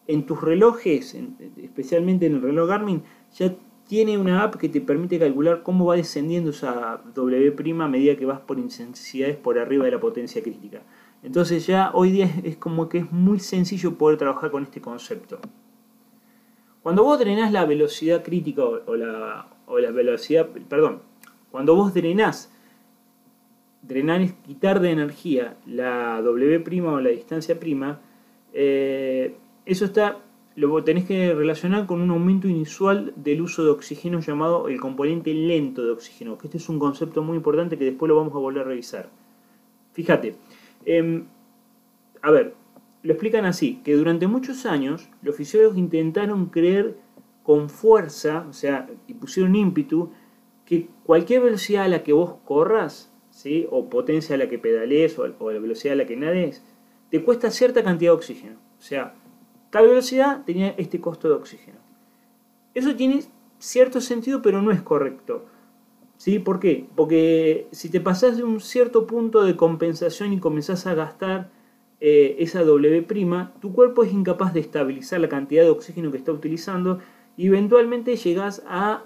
en 0.07 0.25
tus 0.25 0.41
relojes, 0.41 1.15
en- 1.15 1.35
especialmente 1.57 2.25
en 2.25 2.35
el 2.35 2.41
reloj 2.41 2.69
Garmin, 2.69 3.03
ya 3.33 3.55
tiene 3.87 4.17
una 4.17 4.43
app 4.43 4.55
que 4.55 4.69
te 4.69 4.79
permite 4.79 5.19
calcular 5.19 5.63
cómo 5.63 5.85
va 5.85 5.95
descendiendo 5.95 6.51
esa 6.51 7.01
W' 7.13 7.81
a 7.81 7.87
medida 7.87 8.15
que 8.15 8.25
vas 8.25 8.39
por 8.39 8.59
intensidades 8.59 9.35
por 9.35 9.57
arriba 9.59 9.85
de 9.85 9.91
la 9.91 9.99
potencia 9.99 10.41
crítica. 10.41 10.81
Entonces 11.23 11.67
ya 11.67 11.91
hoy 11.93 12.11
día 12.11 12.29
es, 12.43 12.57
como 12.57 12.89
que 12.89 12.99
es 12.99 13.11
muy 13.11 13.39
sencillo 13.39 13.95
poder 13.97 14.17
trabajar 14.17 14.51
con 14.51 14.63
este 14.63 14.81
concepto. 14.81 15.39
Cuando 16.81 17.03
vos 17.03 17.19
drenás 17.19 17.51
la 17.51 17.65
velocidad 17.65 18.23
crítica 18.23 18.63
o, 18.63 18.81
o 18.87 18.95
la, 18.95 19.47
la 19.79 19.91
velocidad, 19.91 20.49
perdón, 20.67 21.01
cuando 21.51 21.75
vos 21.75 21.93
drenás, 21.93 22.51
drenar 23.81 24.21
es 24.21 24.33
quitar 24.33 24.79
de 24.79 24.91
energía 24.91 25.57
la 25.65 26.21
W' 26.21 26.81
o 26.87 27.01
la 27.01 27.09
distancia 27.09 27.59
prima, 27.59 27.99
eh, 28.53 29.37
eso 29.65 29.85
está, 29.85 30.19
lo 30.55 30.83
tenés 30.83 31.05
que 31.05 31.33
relacionar 31.33 31.85
con 31.85 32.01
un 32.01 32.09
aumento 32.09 32.47
inusual 32.47 33.13
del 33.15 33.41
uso 33.41 33.63
de 33.63 33.71
oxígeno 33.71 34.19
llamado 34.19 34.67
el 34.67 34.79
componente 34.79 35.33
lento 35.33 35.83
de 35.83 35.91
oxígeno, 35.91 36.37
que 36.37 36.47
este 36.47 36.57
es 36.57 36.69
un 36.69 36.79
concepto 36.79 37.21
muy 37.23 37.37
importante 37.37 37.77
que 37.77 37.85
después 37.85 38.09
lo 38.09 38.15
vamos 38.15 38.33
a 38.33 38.39
volver 38.39 38.63
a 38.63 38.65
revisar. 38.65 39.09
Fíjate, 39.93 40.35
em, 40.85 41.27
a 42.21 42.31
ver, 42.31 42.55
lo 43.03 43.13
explican 43.13 43.45
así, 43.45 43.81
que 43.83 43.95
durante 43.95 44.27
muchos 44.27 44.65
años 44.65 45.09
los 45.21 45.35
fisiólogos 45.35 45.77
intentaron 45.77 46.47
creer 46.47 46.97
con 47.43 47.69
fuerza, 47.69 48.45
o 48.49 48.53
sea, 48.53 48.87
y 49.07 49.13
pusieron 49.13 49.55
ímpetu, 49.55 50.11
que 50.65 50.87
cualquier 51.03 51.41
velocidad 51.41 51.85
a 51.85 51.87
la 51.87 52.03
que 52.03 52.13
vos 52.13 52.35
corras, 52.45 53.11
¿sí? 53.31 53.67
o 53.71 53.89
potencia 53.89 54.35
a 54.35 54.37
la 54.37 54.47
que 54.47 54.59
pedalees, 54.59 55.17
o, 55.17 55.23
o 55.39 55.51
la 55.51 55.59
velocidad 55.59 55.93
a 55.93 55.97
la 55.97 56.05
que 56.05 56.15
nades, 56.15 56.63
te 57.09 57.23
cuesta 57.23 57.49
cierta 57.49 57.83
cantidad 57.83 58.11
de 58.11 58.17
oxígeno. 58.17 58.57
O 58.79 58.81
sea, 58.81 59.15
tal 59.69 59.87
velocidad 59.87 60.43
tenía 60.45 60.69
este 60.77 61.01
costo 61.01 61.27
de 61.27 61.35
oxígeno. 61.35 61.79
Eso 62.73 62.95
tiene 62.95 63.23
cierto 63.57 63.99
sentido, 63.99 64.41
pero 64.41 64.61
no 64.61 64.71
es 64.71 64.81
correcto. 64.81 65.45
¿Sí? 66.21 66.37
¿Por 66.37 66.59
qué? 66.59 66.85
Porque 66.95 67.67
si 67.71 67.89
te 67.89 67.99
pasás 67.99 68.37
de 68.37 68.43
un 68.43 68.59
cierto 68.59 69.07
punto 69.07 69.43
de 69.43 69.55
compensación 69.55 70.33
y 70.33 70.39
comenzás 70.39 70.85
a 70.85 70.93
gastar 70.93 71.49
eh, 71.99 72.35
esa 72.37 72.61
W', 72.63 73.47
tu 73.59 73.73
cuerpo 73.73 74.03
es 74.03 74.13
incapaz 74.13 74.53
de 74.53 74.59
estabilizar 74.59 75.19
la 75.19 75.29
cantidad 75.29 75.63
de 75.63 75.71
oxígeno 75.71 76.11
que 76.11 76.19
está 76.19 76.31
utilizando 76.31 76.99
y 77.37 77.47
eventualmente 77.47 78.15
llegas 78.17 78.61
a 78.67 79.03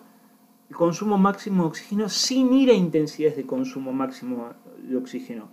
consumo 0.73 1.17
máximo 1.17 1.63
de 1.63 1.69
oxígeno 1.69 2.09
sin 2.09 2.51
ir 2.51 2.69
a 2.69 2.73
intensidades 2.73 3.37
de 3.37 3.45
consumo 3.45 3.93
máximo 3.93 4.49
de 4.83 4.97
oxígeno. 4.97 5.47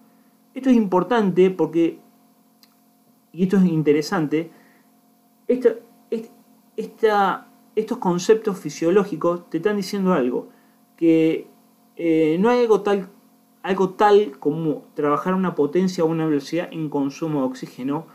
Esto 0.55 0.69
es 0.69 0.75
importante 0.75 1.49
porque, 1.51 2.01
y 3.33 3.45
esto 3.45 3.59
es 3.59 3.67
interesante, 3.67 4.51
esta, 5.47 5.77
estos 7.77 7.99
conceptos 7.99 8.59
fisiológicos 8.59 9.49
te 9.49 9.59
están 9.59 9.77
diciendo 9.77 10.13
algo, 10.13 10.49
que 10.97 11.52
eh, 12.05 12.37
no 12.41 12.51
hay 12.51 12.63
algo 12.63 12.81
tal, 12.81 13.11
algo 13.63 13.91
tal 13.91 14.37
como 14.41 14.89
trabajar 14.95 15.35
una 15.35 15.55
potencia 15.55 16.03
o 16.03 16.09
una 16.09 16.27
velocidad 16.27 16.69
en 16.73 16.89
consumo 16.89 17.43
de 17.43 17.47
oxígeno, 17.47 18.09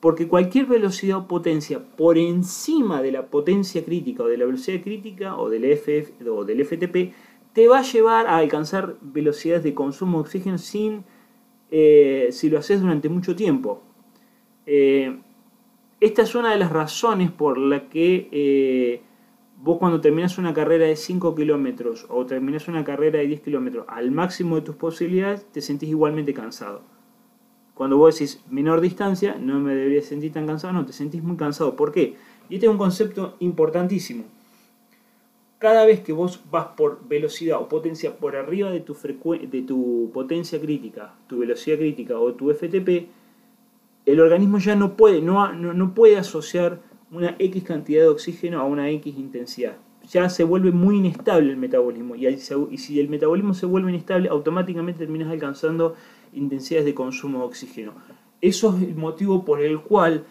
porque 0.00 0.26
cualquier 0.26 0.66
velocidad 0.66 1.18
o 1.18 1.28
potencia 1.28 1.78
por 1.96 2.18
encima 2.18 3.00
de 3.00 3.12
la 3.12 3.26
potencia 3.26 3.84
crítica 3.84 4.24
o 4.24 4.26
de 4.26 4.36
la 4.36 4.46
velocidad 4.46 4.82
crítica 4.82 5.36
o 5.36 5.48
del, 5.48 5.64
FF, 5.64 6.28
o 6.28 6.44
del 6.44 6.64
FTP 6.64 7.14
te 7.52 7.68
va 7.68 7.78
a 7.78 7.82
llevar 7.82 8.26
a 8.26 8.38
alcanzar 8.38 8.96
velocidades 9.00 9.62
de 9.62 9.74
consumo 9.74 10.18
de 10.18 10.22
oxígeno 10.22 10.58
sin, 10.58 11.04
eh, 11.70 12.30
si 12.32 12.50
lo 12.50 12.58
haces 12.58 12.80
durante 12.80 13.08
mucho 13.08 13.36
tiempo. 13.36 13.80
Eh, 14.66 15.20
esta 16.00 16.22
es 16.22 16.34
una 16.34 16.50
de 16.50 16.58
las 16.58 16.72
razones 16.72 17.30
por 17.30 17.58
la 17.58 17.88
que 17.88 19.04
vos 19.62 19.78
cuando 19.78 20.00
terminas 20.00 20.38
una 20.38 20.54
carrera 20.54 20.86
de 20.86 20.96
5 20.96 21.34
kilómetros 21.34 22.06
o 22.08 22.24
terminas 22.24 22.68
una 22.68 22.84
carrera 22.84 23.18
de 23.18 23.26
10 23.26 23.40
kilómetros 23.42 23.84
al 23.88 24.10
máximo 24.10 24.56
de 24.56 24.62
tus 24.62 24.76
posibilidades, 24.76 25.44
te 25.52 25.60
sentís 25.60 25.90
igualmente 25.90 26.32
cansado. 26.32 26.82
Cuando 27.74 27.96
vos 27.96 28.14
decís 28.14 28.42
menor 28.50 28.80
distancia, 28.80 29.36
no 29.38 29.58
me 29.60 29.74
debería 29.74 30.02
sentir 30.02 30.32
tan 30.32 30.46
cansado, 30.46 30.72
no, 30.72 30.86
te 30.86 30.92
sentís 30.92 31.22
muy 31.22 31.36
cansado. 31.36 31.76
¿Por 31.76 31.92
qué? 31.92 32.14
Y 32.48 32.54
este 32.54 32.66
es 32.66 32.72
un 32.72 32.78
concepto 32.78 33.36
importantísimo. 33.40 34.24
Cada 35.58 35.84
vez 35.84 36.00
que 36.00 36.12
vos 36.12 36.40
vas 36.50 36.68
por 36.76 37.06
velocidad 37.06 37.60
o 37.60 37.68
potencia 37.68 38.16
por 38.16 38.36
arriba 38.36 38.70
de 38.70 38.80
tu, 38.80 38.94
de 38.94 39.62
tu 39.62 40.10
potencia 40.12 40.58
crítica, 40.58 41.14
tu 41.26 41.38
velocidad 41.38 41.76
crítica 41.76 42.18
o 42.18 42.32
tu 42.34 42.50
FTP, 42.50 43.08
el 44.06 44.20
organismo 44.20 44.58
ya 44.58 44.74
no 44.74 44.96
puede, 44.96 45.20
no, 45.20 45.52
no, 45.52 45.94
puede 45.94 46.16
asociar 46.16 46.80
una 47.10 47.36
X 47.38 47.64
cantidad 47.64 48.02
de 48.02 48.08
oxígeno 48.08 48.60
a 48.60 48.64
una 48.64 48.90
X 48.90 49.14
intensidad. 49.16 49.76
Ya 50.08 50.28
se 50.28 50.44
vuelve 50.44 50.72
muy 50.72 50.96
inestable 50.96 51.50
el 51.50 51.56
metabolismo 51.56 52.16
y, 52.16 52.36
si 52.38 53.00
el 53.00 53.08
metabolismo 53.08 53.54
se 53.54 53.66
vuelve 53.66 53.90
inestable, 53.90 54.28
automáticamente 54.28 55.00
terminas 55.00 55.30
alcanzando 55.30 55.94
intensidades 56.32 56.86
de 56.86 56.94
consumo 56.94 57.40
de 57.40 57.44
oxígeno. 57.44 57.94
Eso 58.40 58.74
es 58.76 58.82
el 58.82 58.94
motivo 58.94 59.44
por 59.44 59.60
el 59.60 59.80
cual 59.80 60.24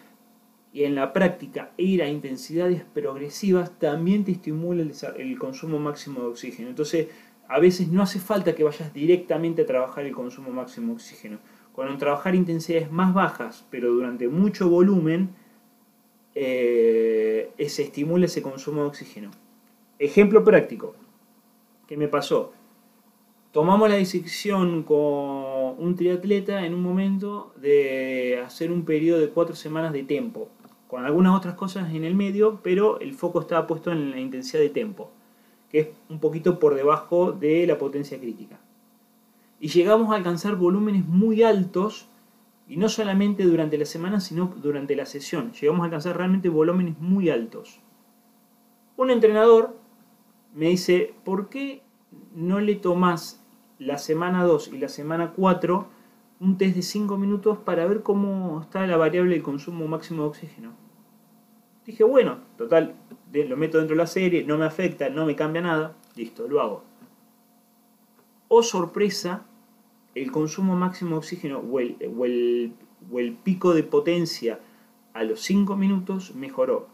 en 0.72 0.94
la 0.94 1.12
práctica 1.12 1.72
ir 1.76 2.02
a 2.02 2.08
intensidades 2.08 2.82
progresivas 2.82 3.78
también 3.78 4.24
te 4.24 4.32
estimula 4.32 4.82
el, 5.16 5.38
consumo 5.38 5.78
máximo 5.78 6.20
de 6.20 6.26
oxígeno. 6.26 6.68
Entonces, 6.68 7.08
a 7.48 7.58
veces 7.58 7.88
no 7.88 8.02
hace 8.02 8.20
falta 8.20 8.54
que 8.54 8.64
vayas 8.64 8.92
directamente 8.92 9.62
a 9.62 9.66
trabajar 9.66 10.04
el 10.06 10.12
consumo 10.12 10.50
máximo 10.50 10.88
de 10.88 10.94
oxígeno. 10.94 11.38
Cuando 11.72 11.96
trabajar 11.98 12.34
intensidades 12.34 12.90
más 12.90 13.14
bajas, 13.14 13.66
pero 13.70 13.92
durante 13.92 14.28
mucho 14.28 14.68
volumen, 14.68 15.30
eh, 16.34 17.52
se 17.68 17.82
estimula 17.82 18.26
ese 18.26 18.42
consumo 18.42 18.82
de 18.82 18.88
oxígeno. 18.88 19.30
Ejemplo 19.98 20.44
práctico. 20.44 20.94
¿Qué 21.86 21.96
me 21.96 22.08
pasó? 22.08 22.52
tomamos 23.52 23.88
la 23.88 23.96
decisión 23.96 24.82
con 24.84 24.98
un 24.98 25.94
triatleta 25.96 26.64
en 26.64 26.74
un 26.74 26.82
momento 26.82 27.52
de 27.56 28.40
hacer 28.44 28.70
un 28.70 28.84
periodo 28.84 29.20
de 29.20 29.30
cuatro 29.30 29.56
semanas 29.56 29.92
de 29.92 30.04
tempo, 30.04 30.48
con 30.88 31.04
algunas 31.04 31.36
otras 31.36 31.54
cosas 31.54 31.92
en 31.94 32.04
el 32.04 32.14
medio, 32.14 32.60
pero 32.62 33.00
el 33.00 33.14
foco 33.14 33.40
estaba 33.40 33.66
puesto 33.66 33.90
en 33.92 34.10
la 34.10 34.20
intensidad 34.20 34.60
de 34.60 34.70
tempo, 34.70 35.10
que 35.70 35.80
es 35.80 35.88
un 36.08 36.20
poquito 36.20 36.58
por 36.58 36.74
debajo 36.74 37.32
de 37.32 37.66
la 37.66 37.78
potencia 37.78 38.18
crítica. 38.18 38.58
Y 39.58 39.68
llegamos 39.68 40.10
a 40.10 40.16
alcanzar 40.16 40.56
volúmenes 40.56 41.06
muy 41.06 41.42
altos, 41.42 42.08
y 42.70 42.76
no 42.76 42.88
solamente 42.88 43.42
durante 43.44 43.76
la 43.76 43.84
semana, 43.84 44.20
sino 44.20 44.54
durante 44.62 44.96
la 44.96 45.04
sesión. 45.04 45.52
Llegamos 45.52 45.82
a 45.82 45.84
alcanzar 45.84 46.16
realmente 46.16 46.48
volúmenes 46.48 46.98
muy 46.98 47.28
altos. 47.28 47.80
Un 48.96 49.10
entrenador 49.10 49.76
me 50.54 50.68
dice, 50.68 51.12
¿por 51.24 51.48
qué 51.48 51.82
no 52.34 52.60
le 52.60 52.76
tomas 52.76 53.44
la 53.78 53.98
semana 53.98 54.44
2 54.44 54.68
y 54.72 54.78
la 54.78 54.88
semana 54.88 55.32
4 55.34 55.88
un 56.40 56.56
test 56.56 56.74
de 56.74 56.82
5 56.82 57.18
minutos 57.18 57.58
para 57.58 57.86
ver 57.86 58.02
cómo 58.02 58.62
está 58.62 58.86
la 58.86 58.96
variable 58.96 59.34
del 59.34 59.42
consumo 59.42 59.86
máximo 59.86 60.22
de 60.22 60.28
oxígeno. 60.28 60.72
Dije, 61.84 62.02
bueno, 62.02 62.38
total, 62.56 62.94
lo 63.32 63.56
meto 63.56 63.78
dentro 63.78 63.94
de 63.94 64.02
la 64.02 64.06
serie, 64.06 64.44
no 64.44 64.56
me 64.56 64.64
afecta, 64.64 65.10
no 65.10 65.26
me 65.26 65.36
cambia 65.36 65.60
nada, 65.60 65.96
listo, 66.16 66.48
lo 66.48 66.60
hago. 66.60 66.84
Oh 68.48 68.62
sorpresa, 68.62 69.44
el 70.14 70.32
consumo 70.32 70.76
máximo 70.76 71.12
de 71.12 71.16
oxígeno 71.16 71.58
o 71.60 71.80
el, 71.80 73.36
pico 73.42 73.74
de 73.74 73.82
potencia 73.82 74.60
a 75.12 75.24
los 75.24 75.40
5 75.42 75.76
minutos 75.76 76.34
mejoró 76.34 76.88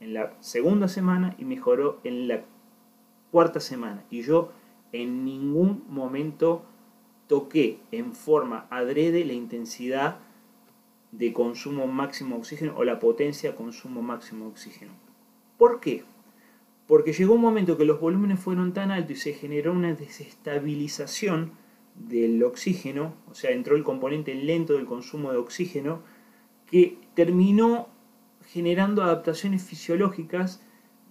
en 0.00 0.14
la 0.14 0.34
segunda 0.40 0.88
semana 0.88 1.34
y 1.38 1.44
mejoró 1.44 2.00
en 2.04 2.28
la 2.28 2.44
cuarta 3.30 3.60
semana. 3.60 4.04
Y 4.10 4.22
yo 4.22 4.52
en 4.92 5.24
ningún 5.24 5.84
momento 5.88 6.64
toqué 7.26 7.80
en 7.92 8.14
forma 8.14 8.66
adrede 8.70 9.24
la 9.24 9.32
intensidad 9.32 10.18
de 11.12 11.32
consumo 11.32 11.86
máximo 11.86 12.36
de 12.36 12.40
oxígeno 12.40 12.74
o 12.76 12.84
la 12.84 12.98
potencia 12.98 13.50
de 13.50 13.56
consumo 13.56 14.02
máximo 14.02 14.44
de 14.46 14.50
oxígeno. 14.50 14.92
¿Por 15.58 15.80
qué? 15.80 16.04
Porque 16.86 17.12
llegó 17.12 17.34
un 17.34 17.40
momento 17.40 17.76
que 17.76 17.84
los 17.84 18.00
volúmenes 18.00 18.38
fueron 18.38 18.72
tan 18.72 18.90
altos 18.90 19.12
y 19.12 19.20
se 19.20 19.32
generó 19.32 19.72
una 19.72 19.94
desestabilización 19.94 21.52
del 21.98 22.42
oxígeno, 22.42 23.14
o 23.30 23.34
sea, 23.34 23.50
entró 23.50 23.76
el 23.76 23.84
componente 23.84 24.34
lento 24.34 24.74
del 24.74 24.86
consumo 24.86 25.32
de 25.32 25.38
oxígeno, 25.38 26.02
que 26.66 26.98
terminó 27.14 27.88
generando 28.46 29.02
adaptaciones 29.02 29.62
fisiológicas 29.62 30.62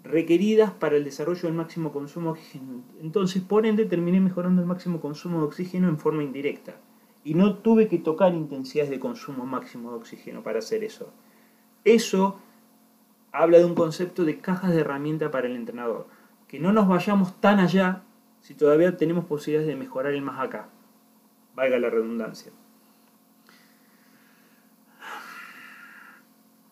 requeridas 0.03 0.71
para 0.71 0.97
el 0.97 1.03
desarrollo 1.03 1.43
del 1.43 1.53
máximo 1.53 1.91
consumo 1.91 2.33
de 2.33 2.39
oxígeno. 2.39 2.83
Entonces, 3.01 3.41
por 3.41 3.65
ende, 3.65 3.85
terminé 3.85 4.21
mejorando 4.21 4.61
el 4.61 4.67
máximo 4.67 5.01
consumo 5.01 5.39
de 5.39 5.45
oxígeno 5.45 5.89
en 5.89 5.97
forma 5.97 6.23
indirecta. 6.23 6.75
Y 7.23 7.33
no 7.33 7.57
tuve 7.57 7.87
que 7.87 7.97
tocar 7.97 8.35
intensidades 8.35 8.91
de 8.91 8.99
consumo 8.99 9.45
máximo 9.45 9.91
de 9.91 9.97
oxígeno 9.97 10.43
para 10.43 10.59
hacer 10.59 10.83
eso. 10.83 11.11
Eso 11.83 12.39
habla 13.31 13.57
de 13.57 13.65
un 13.65 13.75
concepto 13.75 14.25
de 14.25 14.39
cajas 14.39 14.71
de 14.71 14.81
herramienta 14.81 15.31
para 15.31 15.47
el 15.47 15.55
entrenador. 15.55 16.07
Que 16.47 16.59
no 16.59 16.71
nos 16.71 16.87
vayamos 16.87 17.41
tan 17.41 17.59
allá 17.59 18.03
si 18.41 18.53
todavía 18.53 18.95
tenemos 18.95 19.25
posibilidades 19.25 19.67
de 19.67 19.75
mejorar 19.75 20.13
el 20.13 20.21
más 20.21 20.39
acá. 20.39 20.69
Valga 21.55 21.79
la 21.79 21.89
redundancia. 21.89 22.51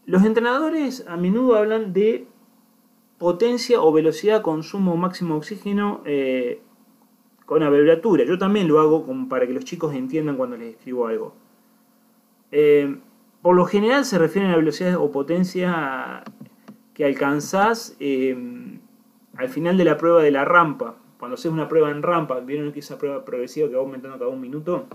Los 0.06 0.24
entrenadores 0.26 1.06
a 1.08 1.16
menudo 1.16 1.56
hablan 1.56 1.94
de 1.94 2.28
potencia 3.18 3.82
o 3.82 3.94
velocidad 3.94 4.42
consumo 4.42 4.98
máximo 4.98 5.36
de 5.36 5.38
oxígeno 5.38 6.02
eh, 6.06 6.62
con 7.46 7.64
abreviatura. 7.64 8.26
Yo 8.26 8.38
también 8.38 8.68
lo 8.68 8.82
hago 8.82 9.06
como 9.06 9.30
para 9.30 9.48
que 9.48 9.54
los 9.54 9.64
chicos 9.64 9.96
entiendan 9.96 10.36
cuando 10.36 10.58
les 10.58 10.76
escribo 10.76 11.08
algo. 11.08 11.36
Eh, 12.52 12.98
por 13.42 13.56
lo 13.56 13.66
general 13.66 14.04
se 14.04 14.18
refiere 14.18 14.52
a 14.52 14.58
velocidad 14.58 14.96
o 14.96 15.12
potencia 15.12 16.24
que 16.94 17.06
alcanzás 17.06 17.96
eh, 18.00 18.80
al 19.36 19.50
final 19.50 19.78
de 19.78 19.86
la 19.86 19.98
prueba 19.98 20.22
de 20.22 20.32
la 20.32 20.44
rampa. 20.46 20.98
Cuando 21.24 21.36
haces 21.36 21.54
una 21.54 21.70
prueba 21.70 21.90
en 21.90 22.04
rampa, 22.04 22.42
vieron 22.42 22.74
que 22.74 22.82
esa 22.82 22.98
prueba 22.98 23.24
progresiva 23.24 23.70
que 23.70 23.76
va 23.76 23.82
aumentando 23.82 24.20
cada 24.20 24.30
un 24.30 24.42
minuto. 24.42 24.88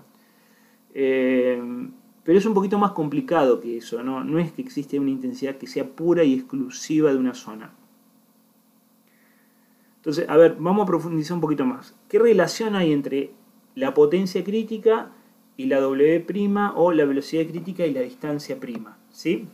pero 0.93 2.39
es 2.39 2.45
un 2.45 2.53
poquito 2.53 2.79
más 2.79 2.93
complicado 2.93 3.61
que 3.63 3.79
eso, 3.79 4.03
¿no? 4.03 4.23
no 4.25 4.39
es 4.39 4.53
que 4.53 4.61
existe 4.61 5.01
una 5.01 5.09
intensidad 5.09 5.57
que 5.57 5.67
sea 5.67 5.87
pura 5.87 6.25
y 6.25 6.35
exclusiva 6.35 7.11
de 7.13 7.17
una 7.17 7.33
zona. 7.33 7.73
Entonces, 9.97 10.29
a 10.29 10.37
ver, 10.37 10.57
vamos 10.61 10.83
a 10.83 10.87
profundizar 10.87 11.35
un 11.35 11.41
poquito 11.41 11.65
más. 11.65 11.95
¿Qué 12.11 12.19
relación 12.19 12.77
hay 12.77 12.93
entre 12.93 13.31
la 13.75 13.95
potencia 13.95 14.45
crítica 14.45 15.13
y 15.57 15.65
la 15.65 15.81
W' 15.81 16.27
o 16.75 16.93
la 16.93 17.07
velocidad 17.07 17.47
crítica 17.47 17.87
y 17.87 17.95
la 17.95 18.03
distancia 18.03 18.61
prima? 18.61 18.99
¿Sí? 19.09 19.49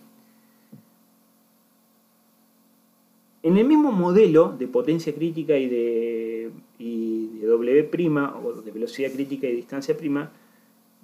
En 3.44 3.58
el 3.58 3.66
mismo 3.66 3.92
modelo 3.92 4.56
de 4.58 4.66
potencia 4.66 5.14
crítica 5.14 5.58
y 5.58 5.68
de, 5.68 6.50
y 6.78 7.26
de 7.40 7.46
W' 7.46 7.90
o 8.42 8.52
de 8.62 8.70
velocidad 8.70 9.12
crítica 9.12 9.46
y 9.46 9.54
distancia 9.54 9.94
prima, 9.98 10.32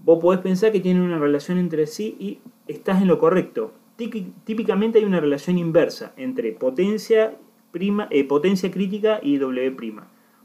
vos 0.03 0.23
podés 0.23 0.41
pensar 0.41 0.73
que 0.73 0.81
tienen 0.81 1.03
una 1.03 1.19
relación 1.19 1.59
entre 1.59 1.87
sí 1.87 2.17
y 2.19 2.39
estás 2.67 3.03
en 3.03 3.09
lo 3.09 3.19
correcto. 3.19 3.75
Típicamente 3.99 4.99
hay 4.99 5.05
una 5.05 5.21
relación 5.21 5.59
inversa 5.59 6.15
entre 6.17 6.53
potencia 6.53 7.37
prima, 7.73 8.09
eh, 8.11 8.25
potencia 8.25 8.71
crítica 8.71 9.21
y 9.23 9.37
W'. 9.37 10.01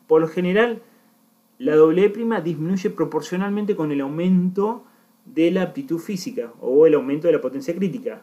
Por 0.06 0.20
lo 0.20 0.28
general, 0.28 0.82
la 1.60 1.78
W' 1.78 2.42
disminuye 2.44 2.90
proporcionalmente 2.90 3.78
con 3.78 3.94
el 3.94 4.02
aumento 4.02 4.84
de 5.24 5.50
la 5.50 5.62
aptitud 5.62 6.00
física 6.00 6.52
o 6.60 6.88
el 6.88 6.96
aumento 6.96 7.28
de 7.28 7.34
la 7.36 7.42
potencia 7.42 7.74
crítica. 7.74 8.22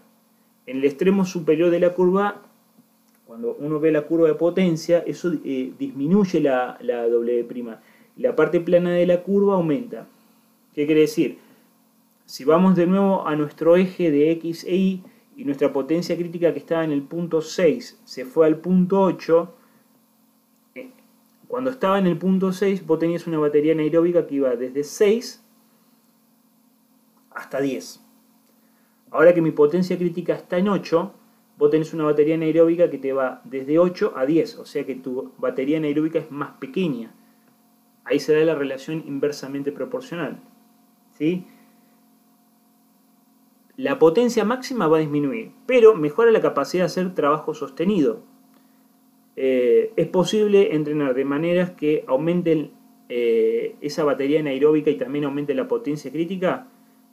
En 0.67 0.77
el 0.77 0.85
extremo 0.85 1.25
superior 1.25 1.71
de 1.71 1.81
la 1.81 1.95
curva, 1.95 2.43
cuando 3.33 3.57
uno 3.61 3.81
ve 3.81 3.91
la 3.91 4.03
curva 4.03 4.29
de 4.29 4.35
potencia, 4.35 5.03
eso 5.07 5.33
eh, 5.43 5.73
disminuye 5.79 6.39
la, 6.39 6.77
la 6.83 7.09
W'. 7.09 7.79
La 8.19 8.37
parte 8.37 8.61
plana 8.61 8.91
de 8.91 9.07
la 9.07 9.23
curva 9.23 9.55
aumenta. 9.55 10.07
¿Qué 10.75 10.85
quiere 10.85 11.01
decir? 11.01 11.39
Si 12.27 12.45
vamos 12.45 12.77
de 12.77 12.87
nuevo 12.87 13.27
a 13.27 13.35
nuestro 13.35 13.77
eje 13.77 14.11
de 14.11 14.33
X 14.33 14.65
e 14.65 14.77
Y 14.77 15.03
y 15.35 15.47
nuestra 15.47 15.73
potencia 15.73 16.15
crítica 16.15 16.53
que 16.53 16.59
estaba 16.59 16.85
en 16.85 16.93
el 16.93 17.01
punto 17.05 17.41
6 17.41 18.03
se 18.05 18.27
fue 18.27 18.45
al 18.45 18.59
punto 18.59 19.01
8, 19.01 19.55
eh, 20.75 20.91
cuando 21.49 21.71
estaba 21.71 21.99
en 21.99 22.09
el 22.09 22.19
punto 22.19 22.53
6 22.53 22.87
vos 22.87 22.99
tenías 22.99 23.27
una 23.27 23.39
batería 23.39 23.73
anaeróbica 23.73 24.27
que 24.27 24.35
iba 24.35 24.55
desde 24.57 24.85
6 24.85 25.43
hasta 27.31 27.63
10. 27.63 27.99
Ahora 29.11 29.33
que 29.33 29.41
mi 29.41 29.53
potencia 29.53 29.97
crítica 29.97 30.35
está 30.35 30.59
en 30.59 30.69
8, 30.69 31.15
vos 31.59 31.71
tenés 31.71 31.93
una 31.95 32.05
batería 32.05 32.35
anaeróbica 32.35 32.91
que 32.91 32.99
te 32.99 33.13
va 33.13 33.41
desde 33.45 33.79
8 33.79 34.15
a 34.17 34.27
10, 34.27 34.59
o 34.59 34.65
sea 34.65 34.85
que 34.85 34.95
tu 34.95 35.33
batería 35.39 35.79
anaeróbica 35.79 36.19
es 36.19 36.31
más 36.31 36.53
pequeña. 36.59 37.15
Ahí 38.05 38.19
se 38.19 38.35
da 38.35 38.45
la 38.45 38.55
relación 38.55 39.05
inversamente 39.07 39.71
proporcional. 39.71 40.41
¿sí? 41.17 41.47
La 43.77 43.99
potencia 43.99 44.45
máxima 44.45 44.89
va 44.89 44.99
a 44.99 45.01
disminuir, 45.01 45.53
pero 45.67 45.95
mejora 45.95 46.31
la 46.31 46.41
capacidad 46.41 46.83
de 46.83 46.87
hacer 46.87 47.15
trabajo 47.15 47.55
sostenido. 47.55 48.23
Eh, 49.37 49.93
es 49.97 50.09
posible 50.09 50.75
entrenar 50.75 51.15
de 51.15 51.25
maneras 51.25 51.71
que 51.71 52.05
aumenten 52.07 52.73
eh, 53.09 53.77
esa 53.81 54.05
batería 54.05 54.41
anaeróbica 54.41 54.91
y 54.91 54.99
también 54.99 55.25
aumente 55.25 55.55
la 55.55 55.69
potencia 55.69 56.11
crítica. 56.11 56.69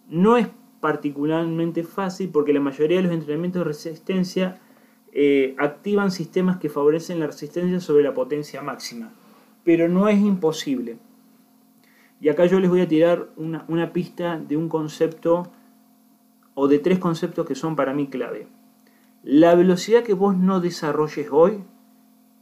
No 0.09 0.37
es 0.37 0.47
particularmente 0.79 1.83
fácil 1.83 2.29
porque 2.29 2.53
la 2.53 2.59
mayoría 2.59 2.97
de 2.97 3.03
los 3.03 3.13
entrenamientos 3.13 3.61
de 3.61 3.67
resistencia 3.67 4.59
eh, 5.11 5.55
activan 5.57 6.11
sistemas 6.11 6.57
que 6.57 6.69
favorecen 6.69 7.19
la 7.19 7.27
resistencia 7.27 7.79
sobre 7.79 8.03
la 8.03 8.13
potencia 8.13 8.61
máxima. 8.61 9.11
Pero 9.63 9.89
no 9.89 10.07
es 10.07 10.19
imposible. 10.19 10.97
Y 12.21 12.29
acá 12.29 12.45
yo 12.45 12.59
les 12.59 12.69
voy 12.69 12.81
a 12.81 12.87
tirar 12.87 13.29
una, 13.37 13.65
una 13.67 13.93
pista 13.93 14.39
de 14.39 14.57
un 14.57 14.69
concepto 14.69 15.51
o 16.53 16.67
de 16.67 16.79
tres 16.79 16.99
conceptos 16.99 17.45
que 17.45 17.55
son 17.55 17.75
para 17.75 17.93
mí 17.93 18.07
clave. 18.07 18.47
La 19.23 19.55
velocidad 19.55 20.03
que 20.03 20.13
vos 20.13 20.37
no 20.37 20.59
desarrolles 20.59 21.27
hoy 21.31 21.63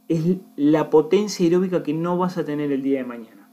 es 0.08 0.38
la 0.56 0.90
potencia 0.90 1.44
aeróbica 1.44 1.82
que 1.82 1.92
no 1.92 2.16
vas 2.16 2.38
a 2.38 2.44
tener 2.44 2.72
el 2.72 2.82
día 2.82 2.98
de 2.98 3.04
mañana. 3.04 3.48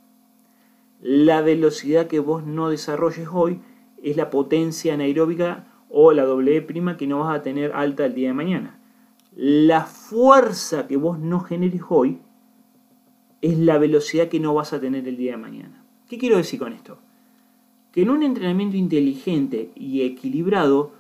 La 1.02 1.42
velocidad 1.42 2.08
que 2.08 2.20
vos 2.20 2.46
no 2.46 2.70
desarrolles 2.70 3.28
hoy 3.32 3.62
es 4.06 4.16
la 4.16 4.30
potencia 4.30 4.94
anaeróbica 4.94 5.66
o 5.90 6.12
la 6.12 6.26
W' 6.26 6.96
que 6.96 7.08
no 7.08 7.22
vas 7.22 7.40
a 7.40 7.42
tener 7.42 7.72
alta 7.74 8.06
el 8.06 8.14
día 8.14 8.28
de 8.28 8.34
mañana. 8.36 8.80
La 9.36 9.82
fuerza 9.82 10.88
que 10.88 10.96
vos 10.96 11.18
no 11.18 11.40
generes 11.40 11.82
hoy 11.90 12.20
es 13.42 13.58
la 13.58 13.80
velocidad 13.80 14.28
que 14.28 14.40
no 14.40 14.54
vas 14.54 14.74
a 14.74 14.80
tener 14.80 15.08
el 15.08 15.18
día 15.18 15.32
de 15.32 15.38
mañana. 15.38 15.84
¿Qué 16.08 16.20
quiero 16.20 16.38
decir 16.38 16.60
con 16.60 16.72
esto? 16.74 17.00
Que 17.92 18.04
en 18.04 18.12
un 18.12 18.22
entrenamiento 18.22 18.78
inteligente 18.78 19.72
y 19.74 20.04
equilibrado, 20.04 20.92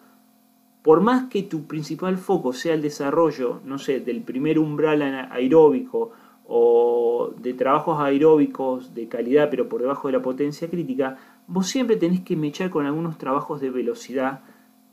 por 0.82 1.02
más 1.02 1.30
que 1.30 1.44
tu 1.44 1.68
principal 1.68 2.18
foco 2.18 2.54
sea 2.54 2.74
el 2.74 2.82
desarrollo, 2.82 3.62
no 3.66 3.78
sé, 3.78 4.00
del 4.00 4.22
primer 4.22 4.58
umbral 4.58 5.04
aeróbico 5.32 6.12
o 6.48 7.34
de 7.38 7.54
trabajos 7.54 8.00
aeróbicos 8.00 8.94
de 8.94 9.08
calidad 9.08 9.50
pero 9.50 9.70
por 9.70 9.82
debajo 9.82 10.08
de 10.08 10.14
la 10.14 10.22
potencia 10.22 10.70
crítica, 10.70 11.18
vos 11.48 11.68
siempre 11.68 11.96
tenés 11.96 12.22
que 12.22 12.36
mechar 12.36 12.70
con 12.70 12.86
algunos 12.86 13.18
trabajos 13.18 13.62
de 13.62 13.70
velocidad 13.70 14.42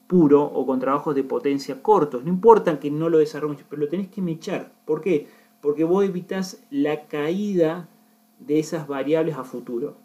puro 0.06 0.42
o 0.42 0.66
con 0.66 0.78
trabajos 0.78 1.14
de 1.14 1.24
potencia 1.24 1.82
cortos. 1.82 2.24
No 2.24 2.30
importa 2.30 2.78
que 2.78 2.90
no 2.90 3.08
lo 3.08 3.18
desarrolles, 3.18 3.64
pero 3.68 3.80
lo 3.80 3.88
tenés 3.88 4.08
que 4.08 4.20
mechar. 4.20 4.72
¿Por 4.84 5.00
qué? 5.00 5.28
Porque 5.60 5.84
vos 5.84 6.04
evitas 6.04 6.62
la 6.70 7.06
caída 7.06 7.88
de 8.38 8.58
esas 8.58 8.86
variables 8.86 9.36
a 9.36 9.44
futuro. 9.44 9.96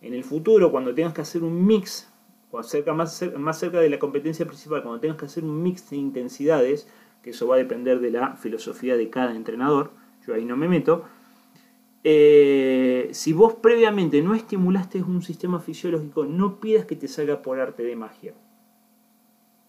En 0.00 0.14
el 0.14 0.24
futuro, 0.24 0.70
cuando 0.70 0.94
tengas 0.94 1.14
que 1.14 1.20
hacer 1.20 1.42
un 1.44 1.64
mix, 1.66 2.10
o 2.50 2.60
más, 2.94 3.24
más 3.38 3.58
cerca 3.58 3.80
de 3.80 3.90
la 3.90 3.98
competencia 3.98 4.46
principal, 4.46 4.82
cuando 4.82 5.00
tengas 5.00 5.18
que 5.18 5.26
hacer 5.26 5.44
un 5.44 5.62
mix 5.62 5.90
de 5.90 5.96
intensidades, 5.96 6.88
que 7.22 7.30
eso 7.30 7.46
va 7.46 7.54
a 7.54 7.58
depender 7.58 8.00
de 8.00 8.10
la 8.10 8.36
filosofía 8.36 8.96
de 8.96 9.08
cada 9.08 9.34
entrenador, 9.34 9.92
yo 10.26 10.34
ahí 10.34 10.44
no 10.44 10.56
me 10.56 10.68
meto, 10.68 11.04
eh, 12.04 13.08
si 13.12 13.32
vos 13.32 13.54
previamente 13.54 14.22
no 14.22 14.34
estimulaste 14.34 15.02
un 15.02 15.22
sistema 15.22 15.58
fisiológico, 15.58 16.26
no 16.26 16.60
pidas 16.60 16.84
que 16.84 16.96
te 16.96 17.08
salga 17.08 17.40
por 17.40 17.58
arte 17.58 17.82
de 17.82 17.96
magia. 17.96 18.34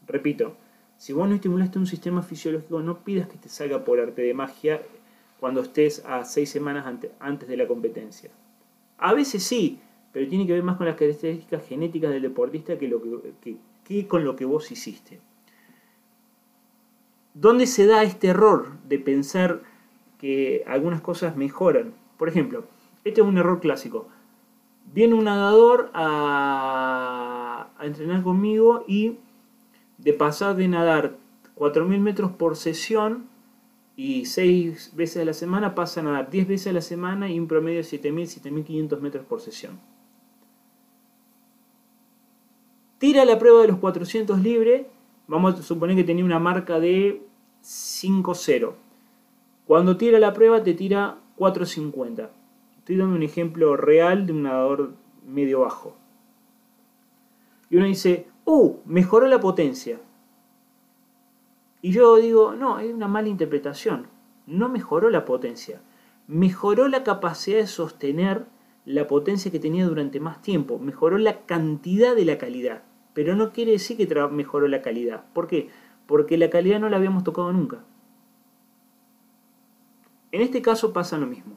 Repito, 0.06 0.58
si 0.98 1.14
vos 1.14 1.28
no 1.28 1.36
estimulaste 1.36 1.80
un 1.80 1.88
sistema 1.88 2.22
fisiológico, 2.22 2.82
no 2.82 3.04
pidas 3.04 3.30
que 3.30 3.38
te 3.38 3.50
salga 3.50 3.84
por 3.86 4.00
arte 4.00 4.22
de 4.22 4.34
magia 4.34 4.82
cuando 5.40 5.62
estés 5.62 6.04
a 6.06 6.26
seis 6.26 6.50
semanas 6.50 6.86
antes 7.20 7.50
de 7.50 7.58
la 7.58 7.68
competencia. 7.68 8.30
A 8.98 9.14
veces 9.14 9.44
sí, 9.44 9.80
pero 10.12 10.28
tiene 10.28 10.46
que 10.46 10.54
ver 10.54 10.64
más 10.64 10.78
con 10.78 10.88
las 10.88 10.96
características 10.96 11.68
genéticas 11.68 12.12
del 12.12 12.22
deportista 12.22 12.78
que, 12.78 14.08
con 14.08 14.24
lo 14.24 14.36
que 14.36 14.46
vos 14.46 14.72
hiciste. 14.72 15.20
¿Dónde 17.34 17.68
se 17.68 17.86
da 17.86 18.04
este 18.04 18.28
error 18.28 18.78
de 18.88 19.00
pensar 19.00 19.62
que 20.18 20.64
algunas 20.68 21.02
cosas 21.02 21.36
mejoran? 21.36 21.94
Por 22.18 22.30
ejemplo, 22.30 22.66
este 23.04 23.22
es 23.22 23.28
un 23.28 23.38
error 23.38 23.60
clásico. 23.60 24.08
Viene 24.94 25.14
un 25.14 25.26
nadador 25.26 25.92
a, 25.94 27.70
entrenar 27.82 28.24
conmigo 28.24 28.84
y 28.88 29.18
de 29.98 30.14
pasar 30.14 30.56
de 30.56 30.68
nadar 30.68 31.18
4.000 31.56 32.00
metros 32.00 32.32
por 32.32 32.56
sesión 32.56 33.28
y 33.96 34.26
6 34.26 34.94
veces 34.96 35.22
a 35.22 35.26
la 35.26 35.34
semana 35.34 35.76
pasa 35.76 36.00
a 36.00 36.04
nadar 36.04 36.30
10 36.30 36.48
veces 36.48 36.68
a 36.68 36.74
la 36.74 36.82
semana 36.82 37.30
y 37.30 37.40
un 37.40 37.48
promedio 37.48 37.78
de 37.78 37.84
7.000, 37.84 38.42
7.500 38.42 39.00
metros 39.00 39.26
por 39.26 39.42
sesión. 39.42 39.80
Tira 42.98 43.26
la 43.26 43.38
prueba 43.38 43.62
de 43.62 43.68
los 43.68 43.78
400 43.78 44.40
libre, 44.40 44.90
vamos 45.28 45.60
a 45.60 45.64
suponer 45.64 45.96
que 45.96 46.04
tenía 46.04 46.26
una 46.26 46.40
marca 46.40 46.80
de 46.80 47.22
5.0. 47.62 48.74
Cuando 49.68 49.98
tira 49.98 50.20
la 50.20 50.34
prueba 50.34 50.64
te 50.64 50.74
tira 50.74 51.18
450. 51.38 52.32
Estoy 52.78 52.98
dando 52.98 53.16
un 53.16 53.24
ejemplo 53.24 53.76
real 53.78 54.26
de 54.26 54.34
un 54.34 54.44
nadador 54.44 54.94
medio 55.26 55.62
bajo. 55.62 55.96
Y 57.70 57.78
uno 57.78 57.86
dice, 57.86 58.28
¡uh! 58.46 58.78
Mejoró 58.86 59.28
la 59.28 59.40
potencia. 59.40 60.00
Y 61.82 61.92
yo 61.92 62.16
digo, 62.18 62.56
no, 62.56 62.80
es 62.80 62.94
una 62.94 63.08
mala 63.08 63.28
interpretación. 63.28 64.08
No 64.48 64.70
mejoró 64.70 65.10
la 65.10 65.26
potencia. 65.26 65.82
Mejoró 66.28 66.88
la 66.88 67.04
capacidad 67.04 67.58
de 67.58 67.68
sostener 67.68 68.46
la 68.86 69.08
potencia 69.08 69.52
que 69.52 69.60
tenía 69.60 69.86
durante 69.86 70.20
más 70.20 70.42
tiempo. 70.42 70.80
Mejoró 70.80 71.18
la 71.18 71.46
cantidad 71.46 72.16
de 72.16 72.26
la 72.26 72.38
calidad. 72.38 72.84
Pero 73.14 73.36
no 73.36 73.52
quiere 73.52 73.72
decir 73.72 73.98
que 73.98 74.08
mejoró 74.30 74.68
la 74.68 74.82
calidad. 74.82 75.26
¿Por 75.34 75.48
qué? 75.48 75.70
Porque 76.06 76.38
la 76.38 76.50
calidad 76.50 76.80
no 76.80 76.90
la 76.90 76.98
habíamos 76.98 77.24
tocado 77.24 77.52
nunca. 77.52 77.84
En 80.36 80.42
este 80.42 80.62
caso 80.62 80.92
pasa 80.92 81.18
lo 81.18 81.28
mismo. 81.28 81.56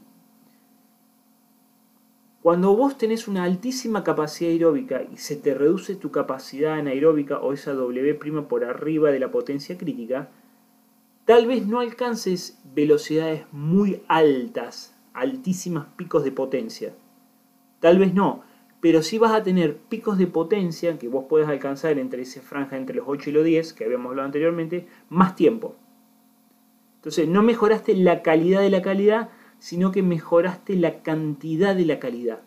Cuando 2.42 2.76
vos 2.76 2.96
tenés 2.96 3.26
una 3.26 3.42
altísima 3.42 4.04
capacidad 4.04 4.52
aeróbica 4.52 5.02
y 5.02 5.16
se 5.16 5.34
te 5.34 5.52
reduce 5.52 5.96
tu 5.96 6.12
capacidad 6.12 6.74
anaeróbica 6.74 7.40
o 7.40 7.52
esa 7.52 7.72
W' 7.72 8.46
por 8.46 8.64
arriba 8.64 9.10
de 9.10 9.18
la 9.18 9.32
potencia 9.32 9.76
crítica, 9.76 10.30
tal 11.24 11.48
vez 11.48 11.66
no 11.66 11.80
alcances 11.80 12.62
velocidades 12.72 13.46
muy 13.50 14.00
altas, 14.06 14.94
altísimas 15.12 15.86
picos 15.96 16.22
de 16.22 16.30
potencia. 16.30 16.94
Tal 17.80 17.98
vez 17.98 18.14
no, 18.14 18.44
pero 18.80 19.02
sí 19.02 19.18
vas 19.18 19.32
a 19.32 19.42
tener 19.42 19.76
picos 19.76 20.18
de 20.18 20.28
potencia 20.28 21.00
que 21.00 21.08
vos 21.08 21.24
puedes 21.28 21.48
alcanzar 21.48 21.98
entre 21.98 22.22
esa 22.22 22.42
franja 22.42 22.76
entre 22.76 22.94
los 22.94 23.08
8 23.08 23.30
y 23.30 23.32
los 23.32 23.44
10, 23.44 23.72
que 23.72 23.86
habíamos 23.86 24.10
hablado 24.10 24.26
anteriormente, 24.26 24.86
más 25.08 25.34
tiempo. 25.34 25.74
Entonces, 27.09 27.27
no 27.27 27.42
mejoraste 27.42 27.97
la 27.97 28.21
calidad 28.21 28.61
de 28.61 28.68
la 28.68 28.83
calidad, 28.83 29.31
sino 29.59 29.92
que 29.92 30.03
mejoraste 30.03 30.77
la 30.77 31.03
cantidad 31.03 31.75
de 31.75 31.87
la 31.87 31.99
calidad. 31.99 32.42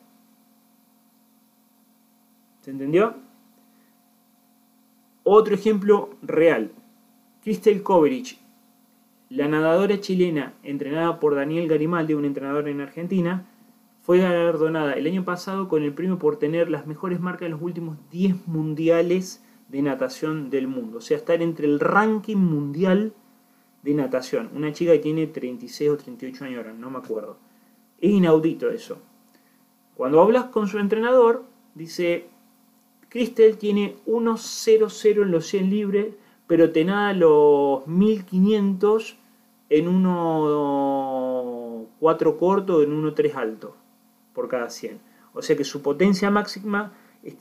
¿Se 2.60 2.70
entendió? 2.70 3.16
Otro 5.24 5.56
ejemplo 5.56 6.12
real. 6.22 6.74
Crystal 7.42 7.82
Coverage, 7.82 8.38
la 9.30 9.48
nadadora 9.48 10.00
chilena 10.00 10.54
entrenada 10.62 11.20
por 11.20 11.34
Daniel 11.34 11.68
Garimaldi, 11.68 12.14
un 12.14 12.26
entrenador 12.26 12.68
en 12.68 12.82
Argentina, 12.82 13.48
fue 14.04 14.20
galardonada 14.20 14.94
el 14.94 15.08
año 15.08 15.26
pasado 15.26 15.70
con 15.70 15.82
el 15.82 15.96
premio 15.96 16.20
por 16.20 16.38
tener 16.38 16.70
las 16.70 16.86
mejores 16.86 17.20
marcas 17.20 17.48
en 17.48 17.54
los 17.54 17.64
últimos 17.64 17.98
10 18.12 18.48
mundiales 18.48 19.44
de 19.70 19.82
natación 19.82 20.52
del 20.52 20.68
mundo. 20.68 21.00
O 21.00 21.02
sea, 21.02 21.18
estar 21.18 21.42
entre 21.42 21.66
el 21.66 21.80
ranking 21.80 22.38
mundial 22.38 23.16
de 23.84 23.94
natación. 23.94 24.50
Una 24.54 24.74
chica 24.74 24.92
que 24.94 25.00
tiene 25.00 25.28
36 25.28 25.90
o 25.90 25.98
38 25.98 26.46
años 26.46 26.58
ahora, 26.58 26.74
no 26.74 26.90
me 26.90 26.98
acuerdo. 27.00 27.38
Es 28.00 28.12
inaudito 28.12 28.70
eso. 28.70 29.00
Cuando 29.96 30.22
hablas 30.22 30.46
con 30.46 30.68
su 30.68 30.80
entrenador, 30.80 31.44
dice, 31.76 32.28
Crystal 33.10 33.58
tiene 33.58 33.98
1.00 34.08 35.24
en 35.24 35.32
los 35.32 35.46
100 35.48 35.70
libres, 35.70 36.16
pero 36.48 36.72
te 36.72 36.86
nada 36.86 37.14
los 37.14 37.86
1500 37.88 39.18
en 39.70 40.04
1.4 40.04 42.38
corto, 42.38 42.82
en 42.82 43.04
1.3 43.04 43.36
alto 43.36 43.76
por 44.34 44.48
cada 44.48 44.70
100. 44.70 45.00
O 45.34 45.42
sea 45.42 45.56
que 45.56 45.64
su 45.64 45.82
potencia 45.82 46.30
máxima, 46.30 46.94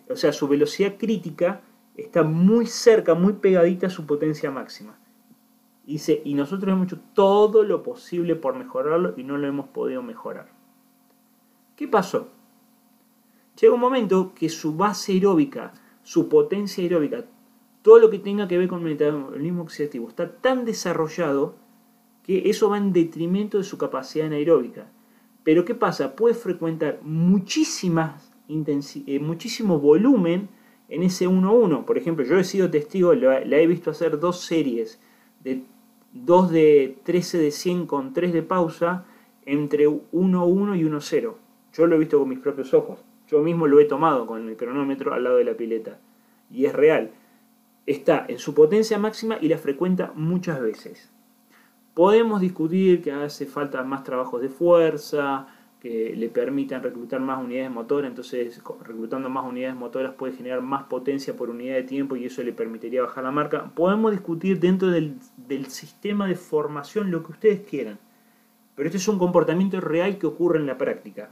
o 0.08 0.16
sea, 0.16 0.32
su 0.32 0.48
velocidad 0.48 0.94
crítica 0.96 1.60
está 1.96 2.22
muy 2.22 2.66
cerca, 2.66 3.14
muy 3.14 3.32
pegadita 3.34 3.88
a 3.88 3.90
su 3.90 4.06
potencia 4.06 4.50
máxima. 4.50 4.98
Y, 5.86 6.00
y 6.24 6.34
nosotros 6.34 6.72
hemos 6.72 6.86
hecho 6.86 7.00
todo 7.14 7.62
lo 7.62 7.82
posible 7.82 8.36
por 8.36 8.54
mejorarlo 8.56 9.14
y 9.16 9.24
no 9.24 9.38
lo 9.38 9.46
hemos 9.46 9.68
podido 9.68 10.02
mejorar. 10.02 10.48
¿Qué 11.76 11.88
pasó? 11.88 12.28
Llega 13.60 13.74
un 13.74 13.80
momento 13.80 14.32
que 14.34 14.48
su 14.48 14.76
base 14.76 15.12
aeróbica, 15.12 15.72
su 16.02 16.28
potencia 16.28 16.82
aeróbica, 16.82 17.24
todo 17.82 17.98
lo 17.98 18.10
que 18.10 18.18
tenga 18.18 18.46
que 18.46 18.58
ver 18.58 18.68
con 18.68 18.80
el 18.80 18.92
metabolismo 18.92 19.62
oxidativo 19.62 20.08
está 20.08 20.36
tan 20.36 20.64
desarrollado 20.64 21.56
que 22.22 22.50
eso 22.50 22.70
va 22.70 22.78
en 22.78 22.92
detrimento 22.92 23.58
de 23.58 23.64
su 23.64 23.78
capacidad 23.78 24.26
anaeróbica. 24.26 24.90
Pero 25.42 25.64
¿qué 25.64 25.74
pasa? 25.74 26.14
Puede 26.14 26.34
frecuentar 26.34 27.00
muchísimas 27.02 28.30
eh, 29.06 29.20
muchísimo 29.20 29.78
volumen 29.78 30.48
en 30.88 31.04
ese 31.04 31.28
1-1. 31.28 31.84
Por 31.84 31.96
ejemplo, 31.96 32.24
yo 32.24 32.36
he 32.36 32.42
sido 32.42 32.68
testigo, 32.68 33.14
la, 33.14 33.38
he 33.42 33.66
visto 33.68 33.90
hacer 33.90 34.18
dos 34.18 34.40
series, 34.40 35.00
de 35.40 35.64
2 36.12 36.50
de 36.50 36.98
13 37.04 37.38
de 37.38 37.50
100 37.50 37.86
con 37.86 38.12
3 38.12 38.32
de 38.32 38.42
pausa, 38.42 39.04
entre 39.44 39.88
1-1 39.88 40.78
y 40.78 40.84
1-0. 40.84 41.34
Yo 41.72 41.86
lo 41.86 41.96
he 41.96 41.98
visto 41.98 42.18
con 42.18 42.28
mis 42.28 42.38
propios 42.38 42.74
ojos. 42.74 43.00
Yo 43.28 43.40
mismo 43.40 43.66
lo 43.66 43.78
he 43.78 43.84
tomado 43.84 44.26
con 44.26 44.48
el 44.48 44.56
cronómetro 44.56 45.14
al 45.14 45.24
lado 45.24 45.36
de 45.36 45.44
la 45.44 45.54
pileta. 45.54 45.98
Y 46.50 46.66
es 46.66 46.72
real. 46.72 47.12
Está 47.86 48.24
en 48.28 48.38
su 48.38 48.54
potencia 48.54 48.98
máxima 48.98 49.38
y 49.40 49.48
la 49.48 49.58
frecuenta 49.58 50.12
muchas 50.14 50.60
veces. 50.60 51.10
Podemos 51.94 52.40
discutir 52.40 53.02
que 53.02 53.12
hace 53.12 53.46
falta 53.46 53.82
más 53.84 54.04
trabajos 54.04 54.40
de 54.40 54.48
fuerza, 54.48 55.46
que 55.80 56.14
le 56.14 56.28
permitan 56.28 56.82
reclutar 56.82 57.20
más 57.20 57.42
unidades 57.42 57.70
motoras, 57.70 58.10
entonces 58.10 58.60
reclutando 58.82 59.30
más 59.30 59.46
unidades 59.46 59.76
motoras 59.76 60.14
puede 60.14 60.34
generar 60.34 60.60
más 60.60 60.84
potencia 60.84 61.34
por 61.34 61.48
unidad 61.48 61.76
de 61.76 61.84
tiempo 61.84 62.16
y 62.16 62.26
eso 62.26 62.42
le 62.42 62.52
permitiría 62.52 63.02
bajar 63.02 63.24
la 63.24 63.30
marca. 63.30 63.70
Podemos 63.74 64.12
discutir 64.12 64.60
dentro 64.60 64.90
del, 64.90 65.16
del 65.36 65.66
sistema 65.66 66.26
de 66.26 66.34
formación 66.34 67.10
lo 67.10 67.22
que 67.24 67.32
ustedes 67.32 67.60
quieran, 67.62 67.98
pero 68.74 68.88
este 68.88 68.98
es 68.98 69.08
un 69.08 69.18
comportamiento 69.18 69.80
real 69.80 70.18
que 70.18 70.26
ocurre 70.26 70.58
en 70.58 70.66
la 70.66 70.76
práctica. 70.76 71.30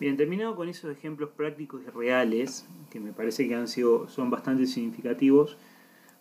Bien, 0.00 0.16
terminado 0.16 0.54
con 0.54 0.68
esos 0.68 0.90
ejemplos 0.90 1.30
prácticos 1.30 1.82
y 1.86 1.90
reales, 1.90 2.66
que 2.88 3.00
me 3.00 3.12
parece 3.12 3.48
que 3.48 3.54
han 3.54 3.68
sido, 3.68 4.08
son 4.08 4.30
bastante 4.30 4.66
significativos, 4.66 5.58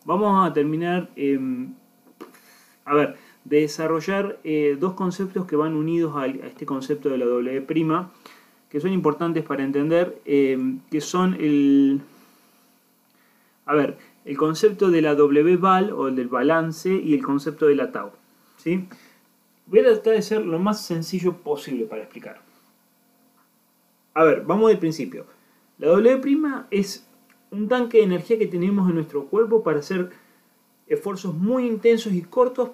vamos 0.04 0.50
a 0.50 0.52
terminar, 0.52 1.10
em, 1.16 1.74
a 2.84 2.96
ver, 2.96 3.18
de 3.48 3.62
desarrollar 3.62 4.40
eh, 4.44 4.76
dos 4.78 4.94
conceptos 4.94 5.46
que 5.46 5.56
van 5.56 5.74
unidos 5.74 6.14
a, 6.18 6.28
este 6.28 6.66
concepto 6.66 7.10
de 7.10 7.18
la 7.18 7.26
W', 7.26 7.66
que 8.70 8.82
son 8.82 8.92
importantes 8.92 9.44
para 9.46 9.64
entender, 9.64 10.22
em, 10.26 10.82
que 10.92 11.00
son 11.00 11.34
el, 11.36 12.02
a 13.66 13.74
ver, 13.74 13.98
el 14.26 14.36
concepto 14.36 14.92
de 14.92 15.02
la 15.02 15.16
W-val 15.16 15.94
o 15.94 16.10
el 16.10 16.16
del 16.18 16.28
balance 16.28 16.94
y 16.94 17.14
el 17.14 17.24
concepto 17.24 17.68
de 17.68 17.76
la 17.76 17.94
tau. 17.94 18.12
¿sí? 18.58 18.86
Voy 19.66 19.80
a 19.80 19.84
tratar 19.84 20.14
de 20.14 20.22
ser 20.22 20.46
lo 20.46 20.60
más 20.60 20.86
sencillo 20.86 21.38
posible 21.38 21.86
para 21.86 22.02
explicar. 22.02 22.42
A 24.14 24.26
ver, 24.26 24.44
vamos 24.46 24.68
del 24.70 24.80
principio. 24.80 25.26
La 25.78 25.88
W' 25.88 26.66
es 26.72 27.08
un 27.52 27.70
tanque 27.70 28.00
de 28.00 28.04
energía 28.04 28.38
que 28.38 28.48
tenemos 28.48 28.90
en 28.90 28.96
nuestro 28.96 29.28
cuerpo 29.28 29.64
para 29.64 29.80
hacer 29.80 30.12
esfuerzos 30.88 31.34
muy 31.34 31.66
intensos 31.66 32.12
y 32.12 32.22
cortos, 32.24 32.72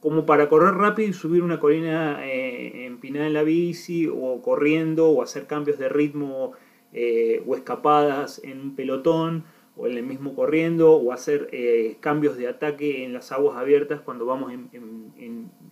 como 0.00 0.26
para 0.26 0.48
correr 0.48 0.74
rápido 0.74 1.08
y 1.08 1.12
subir 1.12 1.42
una 1.42 1.58
colina 1.58 2.24
eh, 2.26 2.86
empinada 2.86 3.26
en 3.26 3.32
la 3.32 3.42
bici, 3.42 4.06
o 4.06 4.40
corriendo, 4.42 5.08
o 5.10 5.22
hacer 5.22 5.46
cambios 5.46 5.78
de 5.78 5.88
ritmo 5.88 6.52
eh, 6.92 7.42
o 7.46 7.56
escapadas 7.56 8.40
en 8.44 8.60
un 8.60 8.76
pelotón, 8.76 9.44
o 9.76 9.86
en 9.86 9.96
el 9.98 10.02
mismo 10.02 10.34
corriendo, 10.34 10.94
o 10.94 11.12
hacer 11.12 11.48
eh, 11.52 11.96
cambios 12.00 12.36
de 12.36 12.48
ataque 12.48 13.04
en 13.04 13.12
las 13.12 13.32
aguas 13.32 13.58
abiertas 13.58 14.00
cuando 14.00 14.24
vamos 14.24 14.52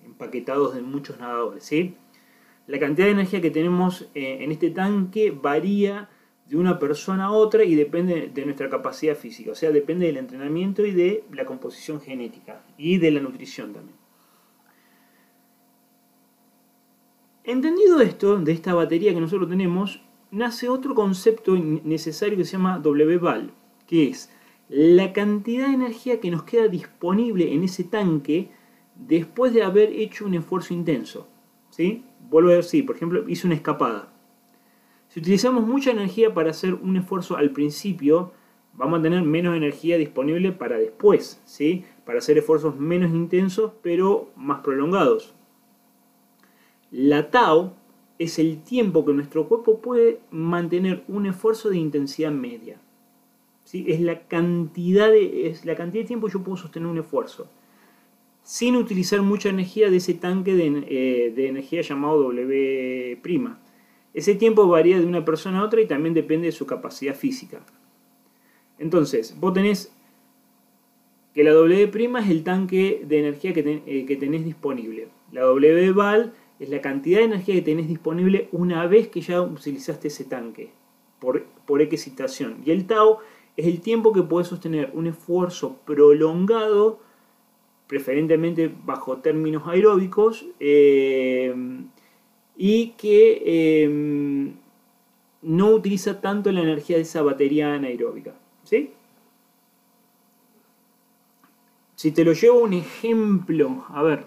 empaquetados 0.04 0.74
de 0.74 0.82
muchos 0.82 1.18
nadadores. 1.18 1.64
¿sí? 1.64 1.96
La 2.66 2.78
cantidad 2.78 3.06
de 3.06 3.12
energía 3.12 3.40
que 3.40 3.50
tenemos 3.50 4.10
eh, 4.14 4.38
en 4.40 4.52
este 4.52 4.70
tanque 4.70 5.30
varía 5.30 6.08
de 6.46 6.56
una 6.56 6.78
persona 6.78 7.24
a 7.24 7.30
otra 7.30 7.64
y 7.64 7.74
depende 7.74 8.30
de 8.32 8.44
nuestra 8.44 8.68
capacidad 8.68 9.16
física, 9.16 9.52
o 9.52 9.54
sea, 9.54 9.70
depende 9.70 10.06
del 10.06 10.18
entrenamiento 10.18 10.84
y 10.84 10.90
de 10.90 11.24
la 11.32 11.46
composición 11.46 12.00
genética 12.00 12.62
y 12.76 12.98
de 12.98 13.10
la 13.10 13.20
nutrición 13.20 13.72
también. 13.72 14.03
Entendido 17.46 18.00
esto, 18.00 18.38
de 18.38 18.52
esta 18.52 18.72
batería 18.72 19.12
que 19.12 19.20
nosotros 19.20 19.50
tenemos, 19.50 20.00
nace 20.30 20.70
otro 20.70 20.94
concepto 20.94 21.54
necesario 21.58 22.38
que 22.38 22.46
se 22.46 22.52
llama 22.52 22.78
W-Val, 22.78 23.50
que 23.86 24.08
es 24.08 24.32
la 24.70 25.12
cantidad 25.12 25.68
de 25.68 25.74
energía 25.74 26.20
que 26.20 26.30
nos 26.30 26.44
queda 26.44 26.68
disponible 26.68 27.52
en 27.52 27.62
ese 27.62 27.84
tanque 27.84 28.48
después 28.94 29.52
de 29.52 29.62
haber 29.62 29.92
hecho 29.92 30.24
un 30.24 30.32
esfuerzo 30.32 30.72
intenso. 30.72 31.28
¿sí? 31.68 32.06
Vuelvo 32.30 32.48
a 32.48 32.54
decir, 32.54 32.86
por 32.86 32.96
ejemplo, 32.96 33.28
hice 33.28 33.46
una 33.46 33.56
escapada. 33.56 34.10
Si 35.08 35.20
utilizamos 35.20 35.66
mucha 35.66 35.90
energía 35.90 36.32
para 36.32 36.48
hacer 36.50 36.72
un 36.72 36.96
esfuerzo 36.96 37.36
al 37.36 37.50
principio, 37.50 38.32
vamos 38.72 39.00
a 39.00 39.02
tener 39.02 39.22
menos 39.22 39.54
energía 39.54 39.98
disponible 39.98 40.52
para 40.52 40.78
después, 40.78 41.42
¿sí? 41.44 41.84
para 42.06 42.20
hacer 42.20 42.38
esfuerzos 42.38 42.80
menos 42.80 43.10
intensos 43.12 43.72
pero 43.82 44.30
más 44.34 44.60
prolongados. 44.60 45.34
La 46.96 47.28
tau 47.32 47.72
es 48.20 48.38
el 48.38 48.62
tiempo 48.62 49.04
que 49.04 49.12
nuestro 49.12 49.48
cuerpo 49.48 49.80
puede 49.80 50.20
mantener 50.30 51.02
un 51.08 51.26
esfuerzo 51.26 51.68
de 51.68 51.76
intensidad 51.76 52.30
media. 52.30 52.80
¿sí? 53.64 53.84
Es, 53.88 54.00
la 54.00 54.28
cantidad 54.28 55.10
de, 55.10 55.48
es 55.48 55.64
la 55.64 55.74
cantidad 55.74 56.04
de 56.04 56.06
tiempo 56.06 56.28
que 56.28 56.34
yo 56.34 56.44
puedo 56.44 56.56
sostener 56.56 56.88
un 56.88 56.98
esfuerzo 56.98 57.48
sin 58.44 58.76
utilizar 58.76 59.22
mucha 59.22 59.48
energía 59.48 59.90
de 59.90 59.96
ese 59.96 60.14
tanque 60.14 60.52
eh, 60.52 61.32
de, 61.34 61.48
energía 61.48 61.80
llamado 61.80 62.22
W'. 62.22 63.18
Ese 64.12 64.36
tiempo 64.36 64.68
varía 64.68 65.00
de 65.00 65.06
una 65.06 65.24
persona 65.24 65.58
a 65.58 65.64
otra 65.64 65.80
y 65.80 65.86
también 65.86 66.14
depende 66.14 66.46
de 66.46 66.52
su 66.52 66.64
capacidad 66.64 67.16
física. 67.16 67.66
Entonces, 68.78 69.34
vos 69.40 69.52
tenés 69.52 69.92
que 71.34 71.42
la 71.42 71.50
W' 71.54 71.90
es 72.20 72.30
el 72.30 72.44
tanque 72.44 73.02
de 73.04 73.18
energía 73.18 73.52
que, 73.52 73.82
eh, 73.84 74.04
que 74.06 74.14
tenés 74.14 74.44
disponible. 74.44 75.08
La 75.32 75.40
W 75.40 75.90
val 75.90 76.34
es 76.60 76.68
la 76.68 76.80
cantidad 76.80 77.18
de 77.18 77.24
energía 77.24 77.54
que 77.56 77.62
tenés 77.62 77.88
disponible 77.88 78.48
una 78.52 78.86
vez 78.86 79.08
que 79.08 79.20
ya 79.20 79.42
utilizaste 79.42 80.08
ese 80.08 80.24
tanque 80.24 80.70
por, 81.18 81.44
por 81.66 81.82
excitación. 81.82 82.58
Y 82.64 82.70
el 82.70 82.86
tau 82.86 83.18
es 83.56 83.66
el 83.66 83.80
tiempo 83.80 84.12
que 84.12 84.22
puedes 84.22 84.48
sostener 84.48 84.90
un 84.94 85.06
esfuerzo 85.06 85.78
prolongado 85.84 87.00
preferentemente 87.86 88.72
bajo 88.84 89.18
términos 89.18 89.64
aeróbicos, 89.66 90.46
eh, 90.58 91.54
y 92.56 92.88
que 92.90 93.42
eh, 93.44 94.52
no 95.42 95.70
utiliza 95.70 96.20
tanto 96.20 96.50
la 96.52 96.60
energía 96.62 96.96
de 96.96 97.02
esa 97.02 97.22
batería 97.22 97.74
anaeróbica. 97.74 98.34
¿sí? 98.62 98.92
Si 101.96 102.12
te 102.12 102.24
lo 102.24 102.32
llevo 102.32 102.60
un 102.60 102.72
ejemplo, 102.72 103.84
a 103.88 104.02
ver, 104.02 104.24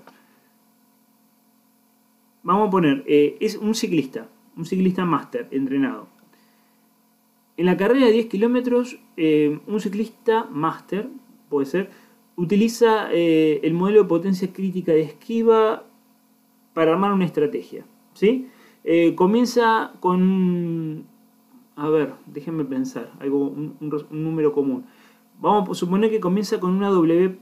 vamos 2.47 2.69
a 2.69 2.71
poner, 2.71 3.03
eh, 3.07 3.35
es 3.41 3.57
un 3.57 3.75
ciclista, 3.75 4.29
un 4.55 4.65
ciclista 4.65 5.03
máster 5.03 5.49
entrenado. 5.51 6.07
En 7.57 7.65
la 7.65 7.75
carrera 7.75 8.05
de 8.05 8.13
10 8.13 8.27
kilómetros, 8.27 8.99
un 9.17 9.79
ciclista 9.81 10.45
máster, 10.49 11.09
puede 11.49 11.65
ser, 11.65 11.89
utiliza 12.37 13.11
eh, 13.11 13.59
el 13.63 13.73
modelo 13.73 14.03
de 14.03 14.07
potencia 14.07 14.53
crítica 14.53 14.93
de 14.93 15.01
esquiva 15.01 15.83
para 16.73 16.93
armar 16.93 17.11
una 17.11 17.25
estrategia. 17.25 17.85
¿sí? 18.13 18.47
Eh, 18.85 19.13
comienza 19.15 19.91
con, 19.99 21.05
a 21.75 21.89
ver, 21.89 22.13
déjenme 22.27 22.63
pensar, 22.63 23.11
algo, 23.19 23.49
un, 23.49 23.75
número 24.09 24.53
común. 24.53 24.85
Vamos 25.41 25.69
a 25.69 25.73
suponer 25.73 26.09
que 26.09 26.21
comienza 26.21 26.61
con 26.61 26.71
una 26.71 26.89
W' 26.91 27.39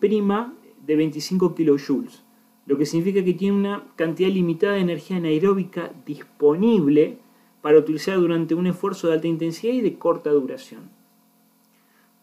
de 0.88 0.96
25 0.96 1.54
kJ, 1.54 2.25
lo 2.66 2.78
que 2.78 2.86
significa 2.86 3.24
que 3.24 3.34
tiene 3.34 3.58
una 3.58 3.84
cantidad 3.96 4.30
limitada 4.30 4.74
de 4.74 4.82
energía 4.82 5.18
anaeróbica 5.18 5.92
disponible 6.06 7.18
para 7.62 7.78
utilizar 7.78 8.18
durante 8.20 8.56
un 8.56 8.68
esfuerzo 8.68 9.08
de 9.08 9.14
alta 9.14 9.28
intensidad 9.28 9.74
y 9.74 9.82
de 9.82 9.98
corta 9.98 10.32
duración. 10.32 10.90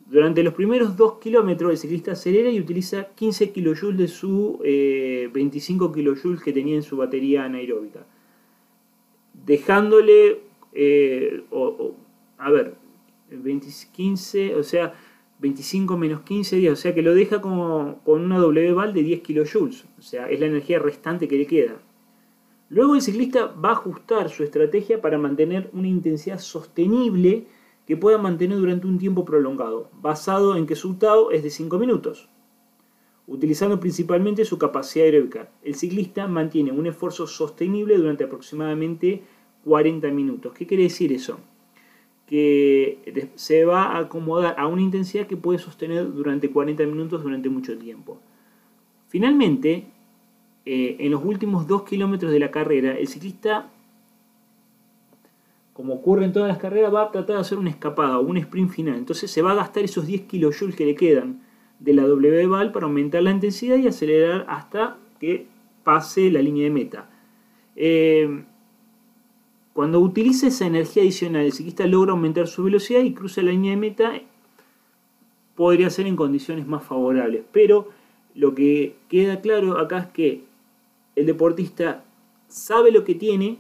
Durante 0.06 0.42
los 0.42 0.52
primeros 0.54 0.96
2 0.96 1.18
kilómetros 1.20 1.70
el 1.70 1.78
ciclista 1.78 2.12
acelera 2.12 2.50
y 2.50 2.60
utiliza 2.60 3.08
15 3.14 3.52
kJ 3.52 3.92
de 3.96 4.08
su 4.08 4.58
25 4.60 5.84
eh, 5.96 6.12
kJ 6.14 6.42
que 6.44 6.52
tenía 6.52 6.74
en 6.74 6.82
su 6.82 6.96
batería 6.96 7.44
anaeróbica. 7.44 8.04
Dejándole, 9.32 10.40
eh, 10.74 11.44
a 12.36 12.50
ver, 12.50 12.74
20, 13.30 13.66
15, 13.92 14.54
o 14.56 14.62
sea, 14.62 14.94
25 15.42 15.96
menos 15.96 16.20
15 16.20 16.56
días, 16.56 16.72
o 16.72 16.76
sea 16.80 16.94
que 16.94 17.02
lo 17.02 17.14
deja 17.14 17.40
como 17.40 17.98
con 18.04 18.22
una 18.22 18.38
W-Val 18.38 18.94
de 18.94 19.02
10 19.02 19.22
kilojoules, 19.22 19.84
o 19.98 20.02
sea, 20.02 20.30
es 20.30 20.38
la 20.38 20.46
energía 20.46 20.78
restante 20.78 21.26
que 21.26 21.36
le 21.36 21.46
queda. 21.48 21.82
Luego 22.68 22.94
el 22.94 23.02
ciclista 23.02 23.46
va 23.46 23.70
a 23.70 23.72
ajustar 23.72 24.30
su 24.30 24.44
estrategia 24.44 25.02
para 25.02 25.18
mantener 25.18 25.68
una 25.72 25.88
intensidad 25.88 26.38
sostenible 26.38 27.48
que 27.86 27.96
pueda 27.96 28.18
mantener 28.18 28.56
durante 28.56 28.86
un 28.86 28.98
tiempo 28.98 29.24
prolongado, 29.24 29.90
basado 30.00 30.56
en 30.56 30.64
que 30.64 30.76
su 30.76 30.94
TAO 30.94 31.32
es 31.32 31.42
de 31.42 31.50
5 31.50 31.76
minutos. 31.76 32.28
Utilizando 33.26 33.80
principalmente 33.80 34.44
su 34.44 34.58
capacidad 34.58 35.06
aeróbica, 35.06 35.50
el 35.62 35.74
ciclista 35.74 36.28
mantiene 36.28 36.70
un 36.70 36.86
esfuerzo 36.86 37.26
sostenible 37.26 37.98
durante 37.98 38.24
aproximadamente 38.24 39.24
40 39.64 40.08
minutos. 40.12 40.52
¿Qué 40.52 40.66
quiere 40.68 40.84
decir 40.84 41.12
eso? 41.12 41.40
Que 42.32 43.28
se 43.34 43.66
va 43.66 43.88
a 43.88 43.98
acomodar 43.98 44.54
a 44.56 44.66
una 44.66 44.80
intensidad 44.80 45.26
que 45.26 45.36
puede 45.36 45.58
sostener 45.58 46.10
durante 46.14 46.50
40 46.50 46.86
minutos 46.86 47.22
durante 47.22 47.50
mucho 47.50 47.76
tiempo. 47.76 48.18
Finalmente, 49.08 49.84
eh, 50.64 50.96
en 50.98 51.10
los 51.10 51.22
últimos 51.22 51.66
2 51.66 51.82
kilómetros 51.82 52.32
de 52.32 52.38
la 52.38 52.50
carrera, 52.50 52.96
el 52.96 53.06
ciclista, 53.06 53.68
como 55.74 55.92
ocurre 55.92 56.24
en 56.24 56.32
todas 56.32 56.48
las 56.48 56.56
carreras, 56.56 56.94
va 56.94 57.02
a 57.02 57.10
tratar 57.10 57.36
de 57.36 57.42
hacer 57.42 57.58
una 57.58 57.68
escapada 57.68 58.18
o 58.18 58.22
un 58.22 58.38
sprint 58.38 58.70
final. 58.70 58.96
Entonces 58.96 59.30
se 59.30 59.42
va 59.42 59.52
a 59.52 59.56
gastar 59.56 59.84
esos 59.84 60.06
10 60.06 60.22
kilojoules 60.22 60.74
que 60.74 60.86
le 60.86 60.94
quedan 60.94 61.42
de 61.80 61.92
la 61.92 62.04
W-Val 62.04 62.72
para 62.72 62.86
aumentar 62.86 63.22
la 63.22 63.32
intensidad 63.32 63.76
y 63.76 63.88
acelerar 63.88 64.46
hasta 64.48 64.96
que 65.20 65.48
pase 65.84 66.30
la 66.30 66.40
línea 66.40 66.64
de 66.64 66.70
meta. 66.70 67.10
Eh, 67.76 68.44
cuando 69.72 70.00
utiliza 70.00 70.48
esa 70.48 70.66
energía 70.66 71.02
adicional, 71.02 71.44
el 71.46 71.52
ciclista 71.52 71.86
logra 71.86 72.12
aumentar 72.12 72.46
su 72.46 72.64
velocidad 72.64 73.00
y 73.00 73.14
cruza 73.14 73.42
la 73.42 73.52
línea 73.52 73.70
de 73.70 73.78
meta, 73.78 74.12
podría 75.54 75.88
ser 75.90 76.06
en 76.06 76.16
condiciones 76.16 76.66
más 76.66 76.84
favorables. 76.84 77.44
Pero 77.52 77.88
lo 78.34 78.54
que 78.54 78.96
queda 79.08 79.40
claro 79.40 79.78
acá 79.78 79.98
es 79.98 80.06
que 80.08 80.44
el 81.16 81.26
deportista 81.26 82.04
sabe 82.48 82.90
lo 82.90 83.04
que 83.04 83.14
tiene 83.14 83.58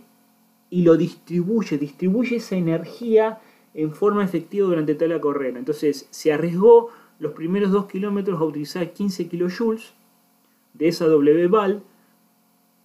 y 0.68 0.82
lo 0.82 0.96
distribuye, 0.96 1.78
distribuye 1.78 2.36
esa 2.36 2.56
energía 2.56 3.40
en 3.74 3.92
forma 3.92 4.24
efectiva 4.24 4.68
durante 4.68 4.94
toda 4.94 5.14
la 5.14 5.20
carrera. 5.20 5.58
Entonces 5.58 6.08
se 6.10 6.32
arriesgó 6.32 6.88
los 7.18 7.32
primeros 7.32 7.70
dos 7.70 7.86
kilómetros 7.86 8.40
a 8.40 8.44
utilizar 8.44 8.92
15 8.92 9.28
kilojoules 9.28 9.92
de 10.74 10.88
esa 10.88 11.06
W-Val 11.06 11.82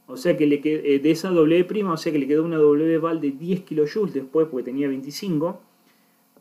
o 0.07 0.15
sea 0.15 0.37
que 0.37 0.47
le 0.47 0.61
eh, 0.63 0.99
de 0.99 1.11
esa 1.11 1.29
W 1.29 1.65
prima, 1.65 1.93
o 1.93 1.97
sea 1.97 2.11
que 2.11 2.19
le 2.19 2.27
quedó 2.27 2.43
una 2.43 2.57
W 2.57 2.97
val 2.97 3.19
de 3.19 3.31
10 3.31 3.61
kJ 3.61 4.13
después, 4.13 4.47
porque 4.49 4.63
tenía 4.63 4.87
25. 4.87 5.59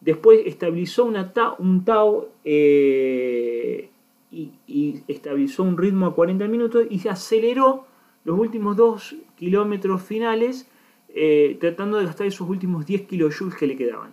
Después 0.00 0.40
estabilizó 0.46 1.04
una 1.04 1.32
un 1.58 1.84
tau 1.84 2.28
eh, 2.44 3.90
y, 4.30 5.02
estabilizó 5.08 5.64
un 5.64 5.76
ritmo 5.76 6.06
a 6.06 6.14
40 6.14 6.46
minutos 6.46 6.86
y 6.88 7.00
se 7.00 7.10
aceleró 7.10 7.86
los 8.24 8.38
últimos 8.38 8.76
2 8.76 9.16
kilómetros 9.36 10.02
finales 10.02 10.68
eh, 11.08 11.56
tratando 11.60 11.98
de 11.98 12.04
gastar 12.04 12.26
esos 12.26 12.48
últimos 12.48 12.86
10 12.86 13.02
kJ 13.02 13.56
que 13.58 13.66
le 13.66 13.76
quedaban 13.76 14.12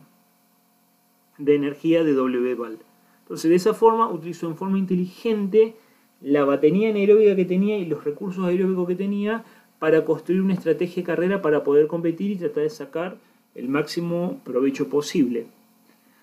de 1.37 1.55
energía 1.55 2.03
de 2.03 2.13
W 2.13 2.55
val. 2.55 2.79
Entonces 3.21 3.49
de 3.49 3.55
esa 3.55 3.73
forma 3.73 4.09
utilizó 4.09 4.47
en 4.47 4.55
forma 4.55 4.79
inteligente 4.79 5.75
la 6.23 6.45
batería 6.45 6.89
anaeróbica 6.89 7.35
que 7.35 7.45
tenía 7.45 7.77
y 7.77 7.85
los 7.85 8.03
recursos 8.03 8.45
aeróbicos 8.45 8.87
que 8.87 8.95
tenía 8.95 9.43
para 9.77 10.05
construir 10.05 10.41
una 10.41 10.53
estrategia 10.53 11.03
de 11.03 11.07
carrera 11.07 11.41
para 11.41 11.63
poder 11.63 11.87
competir 11.87 12.31
y 12.31 12.37
tratar 12.37 12.63
de 12.63 12.69
sacar 12.69 13.17
el 13.53 13.67
máximo 13.67 14.39
provecho 14.45 14.87
posible. 14.87 15.45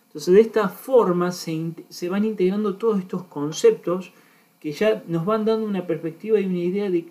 Entonces 0.06 0.34
de 0.34 0.40
esta 0.40 0.68
forma 0.70 1.30
se, 1.30 2.08
van 2.08 2.24
integrando 2.24 2.76
todos 2.76 2.98
estos 2.98 3.24
conceptos 3.24 4.12
que 4.58 4.72
ya 4.72 5.04
nos 5.06 5.24
van 5.24 5.44
dando 5.44 5.66
una 5.66 5.86
perspectiva 5.86 6.40
y 6.40 6.46
una 6.46 6.58
idea 6.58 6.90
de, 6.90 7.06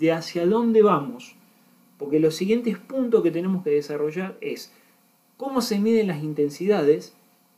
de 0.00 0.12
hacia 0.12 0.46
dónde 0.46 0.82
vamos. 0.82 1.36
Porque 1.98 2.18
los 2.18 2.34
siguientes 2.34 2.78
puntos 2.78 3.22
que 3.22 3.30
tenemos 3.30 3.62
que 3.62 3.70
desarrollar 3.70 4.36
es 4.40 4.72
cómo 5.36 5.60
se 5.60 5.78
miden 5.78 6.08
las 6.08 6.24
intensidades, 6.24 7.14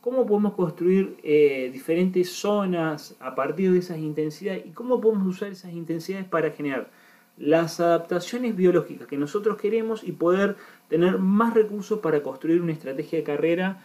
cómo 0.07 0.25
podemos 0.25 0.53
construir 0.53 1.17
eh, 1.21 1.69
diferentes 1.73 2.31
zonas 2.31 3.17
a 3.19 3.35
partir 3.35 3.73
de 3.73 3.79
esas 3.79 3.97
intensidades 3.97 4.65
y 4.65 4.69
cómo 4.69 5.01
podemos 5.01 5.27
usar 5.27 5.51
esas 5.51 5.73
intensidades 5.73 6.25
para 6.25 6.51
generar 6.51 6.89
las 7.35 7.81
adaptaciones 7.81 8.55
biológicas 8.55 9.05
que 9.05 9.17
nosotros 9.17 9.57
queremos 9.57 10.05
y 10.05 10.13
poder 10.13 10.55
tener 10.87 11.17
más 11.17 11.53
recursos 11.53 11.99
para 11.99 12.23
construir 12.23 12.61
una 12.61 12.71
estrategia 12.71 13.19
de 13.19 13.25
carrera 13.25 13.83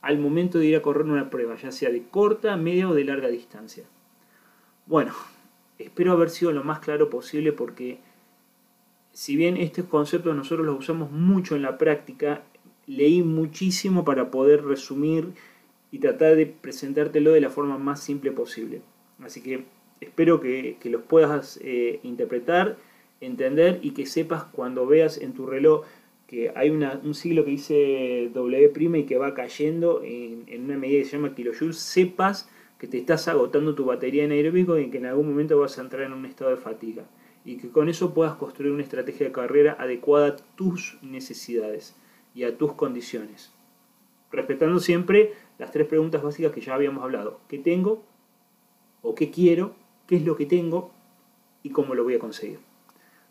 al 0.00 0.18
momento 0.18 0.58
de 0.58 0.66
ir 0.66 0.74
a 0.74 0.82
correr 0.82 1.04
una 1.04 1.30
prueba, 1.30 1.54
ya 1.54 1.70
sea 1.70 1.90
de 1.90 2.02
corta, 2.02 2.56
media 2.56 2.88
o 2.88 2.94
de 2.94 3.04
larga 3.04 3.28
distancia. 3.28 3.84
Bueno, 4.86 5.12
espero 5.78 6.14
haber 6.14 6.30
sido 6.30 6.50
lo 6.50 6.64
más 6.64 6.80
claro 6.80 7.10
posible 7.10 7.52
porque 7.52 8.00
si 9.12 9.36
bien 9.36 9.56
estos 9.56 9.84
conceptos 9.84 10.34
nosotros 10.34 10.66
los 10.66 10.80
usamos 10.80 11.12
mucho 11.12 11.54
en 11.54 11.62
la 11.62 11.78
práctica, 11.78 12.42
leí 12.88 13.22
muchísimo 13.22 14.04
para 14.04 14.32
poder 14.32 14.64
resumir 14.64 15.32
y 15.92 15.98
tratar 15.98 16.36
de 16.36 16.46
presentártelo 16.46 17.32
de 17.32 17.40
la 17.40 17.50
forma 17.50 17.78
más 17.78 18.02
simple 18.02 18.32
posible. 18.32 18.82
Así 19.22 19.42
que 19.42 19.64
espero 20.00 20.40
que, 20.40 20.76
los 20.84 21.02
puedas 21.02 21.58
eh, 21.62 22.00
interpretar, 22.02 22.76
entender 23.20 23.80
y 23.82 23.90
que 23.90 24.06
sepas 24.06 24.44
cuando 24.44 24.86
veas 24.86 25.18
en 25.18 25.34
tu 25.34 25.46
reloj 25.46 25.84
que 26.30 26.52
hay 26.54 26.70
un 26.70 27.14
siglo 27.14 27.44
que 27.44 27.50
dice 27.50 28.30
W' 28.32 28.98
y 29.00 29.02
que 29.02 29.18
va 29.18 29.34
cayendo 29.34 30.00
en, 30.04 30.46
una 30.62 30.78
medida 30.78 31.00
que 31.00 31.04
se 31.06 31.16
llama 31.16 31.34
kilojoules, 31.34 31.76
sepas 31.76 32.48
que 32.78 32.86
te 32.86 32.98
estás 32.98 33.26
agotando 33.26 33.74
tu 33.74 33.84
batería 33.84 34.22
en 34.22 34.30
aeróbico 34.30 34.78
y 34.78 34.90
que 34.90 34.98
en 34.98 35.06
algún 35.06 35.28
momento 35.28 35.58
vas 35.58 35.76
a 35.76 35.82
entrar 35.82 36.04
en 36.04 36.12
un 36.12 36.24
estado 36.26 36.52
de 36.52 36.56
fatiga. 36.56 37.02
Y 37.44 37.56
que 37.56 37.70
con 37.70 37.88
eso 37.88 38.14
puedas 38.14 38.34
construir 38.34 38.72
una 38.72 38.84
estrategia 38.84 39.26
de 39.26 39.32
carrera 39.32 39.76
adecuada 39.80 40.28
a 40.28 40.36
tus 40.36 40.98
necesidades 41.02 41.96
y 42.32 42.44
a 42.44 42.56
tus 42.56 42.74
condiciones. 42.74 43.52
Respetando 44.30 44.78
siempre 44.78 45.32
las 45.60 45.70
tres 45.70 45.86
preguntas 45.86 46.22
básicas 46.22 46.52
que 46.52 46.62
ya 46.62 46.74
habíamos 46.74 47.04
hablado. 47.04 47.38
¿Qué 47.46 47.58
tengo? 47.58 48.02
¿O 49.02 49.14
qué 49.14 49.30
quiero? 49.30 49.74
¿Qué 50.06 50.16
es 50.16 50.24
lo 50.24 50.34
que 50.34 50.46
tengo? 50.46 50.90
¿Y 51.62 51.68
cómo 51.68 51.94
lo 51.94 52.02
voy 52.02 52.14
a 52.14 52.18
conseguir? 52.18 52.60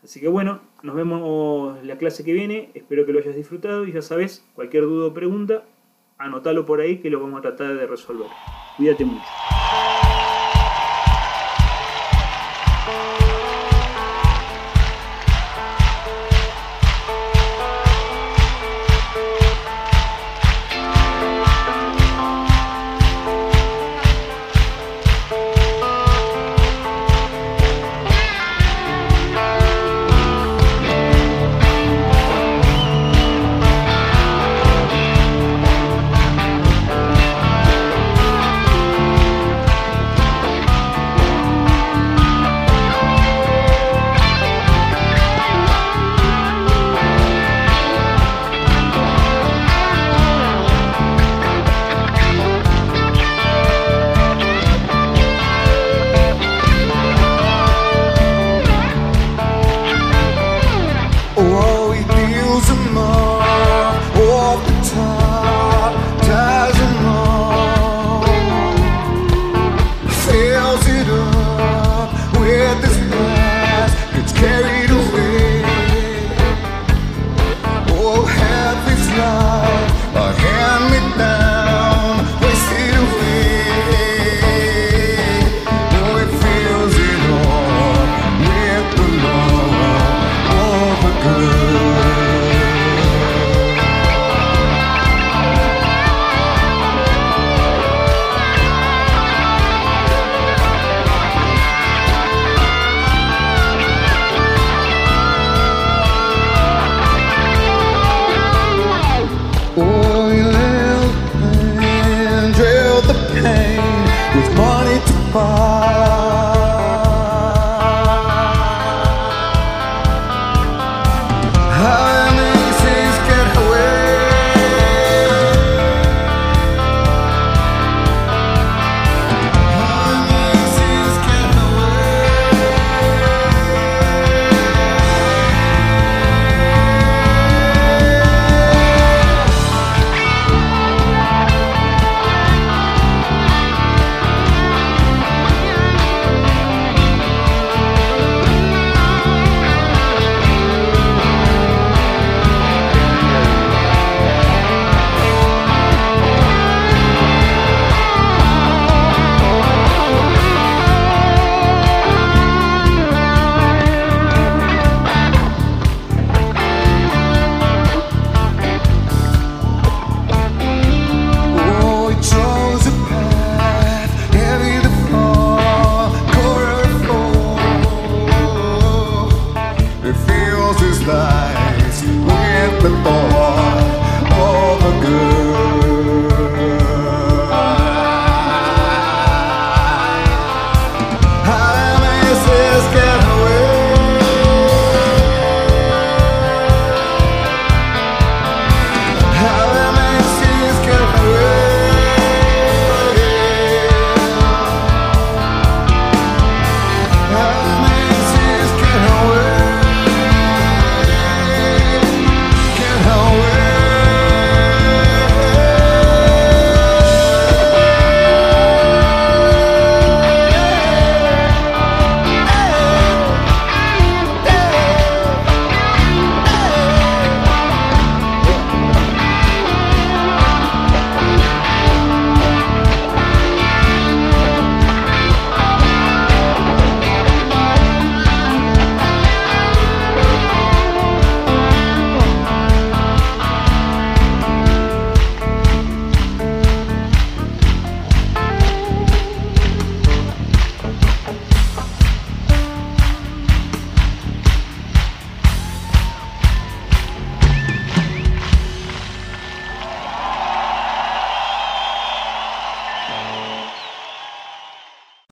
Así 0.04 0.20
que 0.20 0.28
bueno, 0.28 0.62
nos 0.84 0.96
vemos 0.96 1.84
la 1.84 1.98
clase 1.98 2.24
que 2.24 2.32
viene. 2.32 2.70
Espero 2.76 3.08
que 3.08 3.14
lo 3.14 3.20
hayas 3.20 3.36
disfrutado 3.36 3.88
y 3.88 3.94
ya 3.94 4.04
sabes, 4.04 4.46
cualquier 4.54 4.84
duda 4.84 5.08
o 5.08 5.14
pregunta, 5.14 5.66
anótalo 6.20 6.68
por 6.68 6.82
ahí 6.82 7.00
que 7.00 7.10
lo 7.10 7.20
vamos 7.20 7.40
a 7.40 7.42
tratar 7.42 7.76
de 7.76 7.88
resolver. 7.88 8.28
Cuídate 8.78 9.06
mucho. 9.06 9.26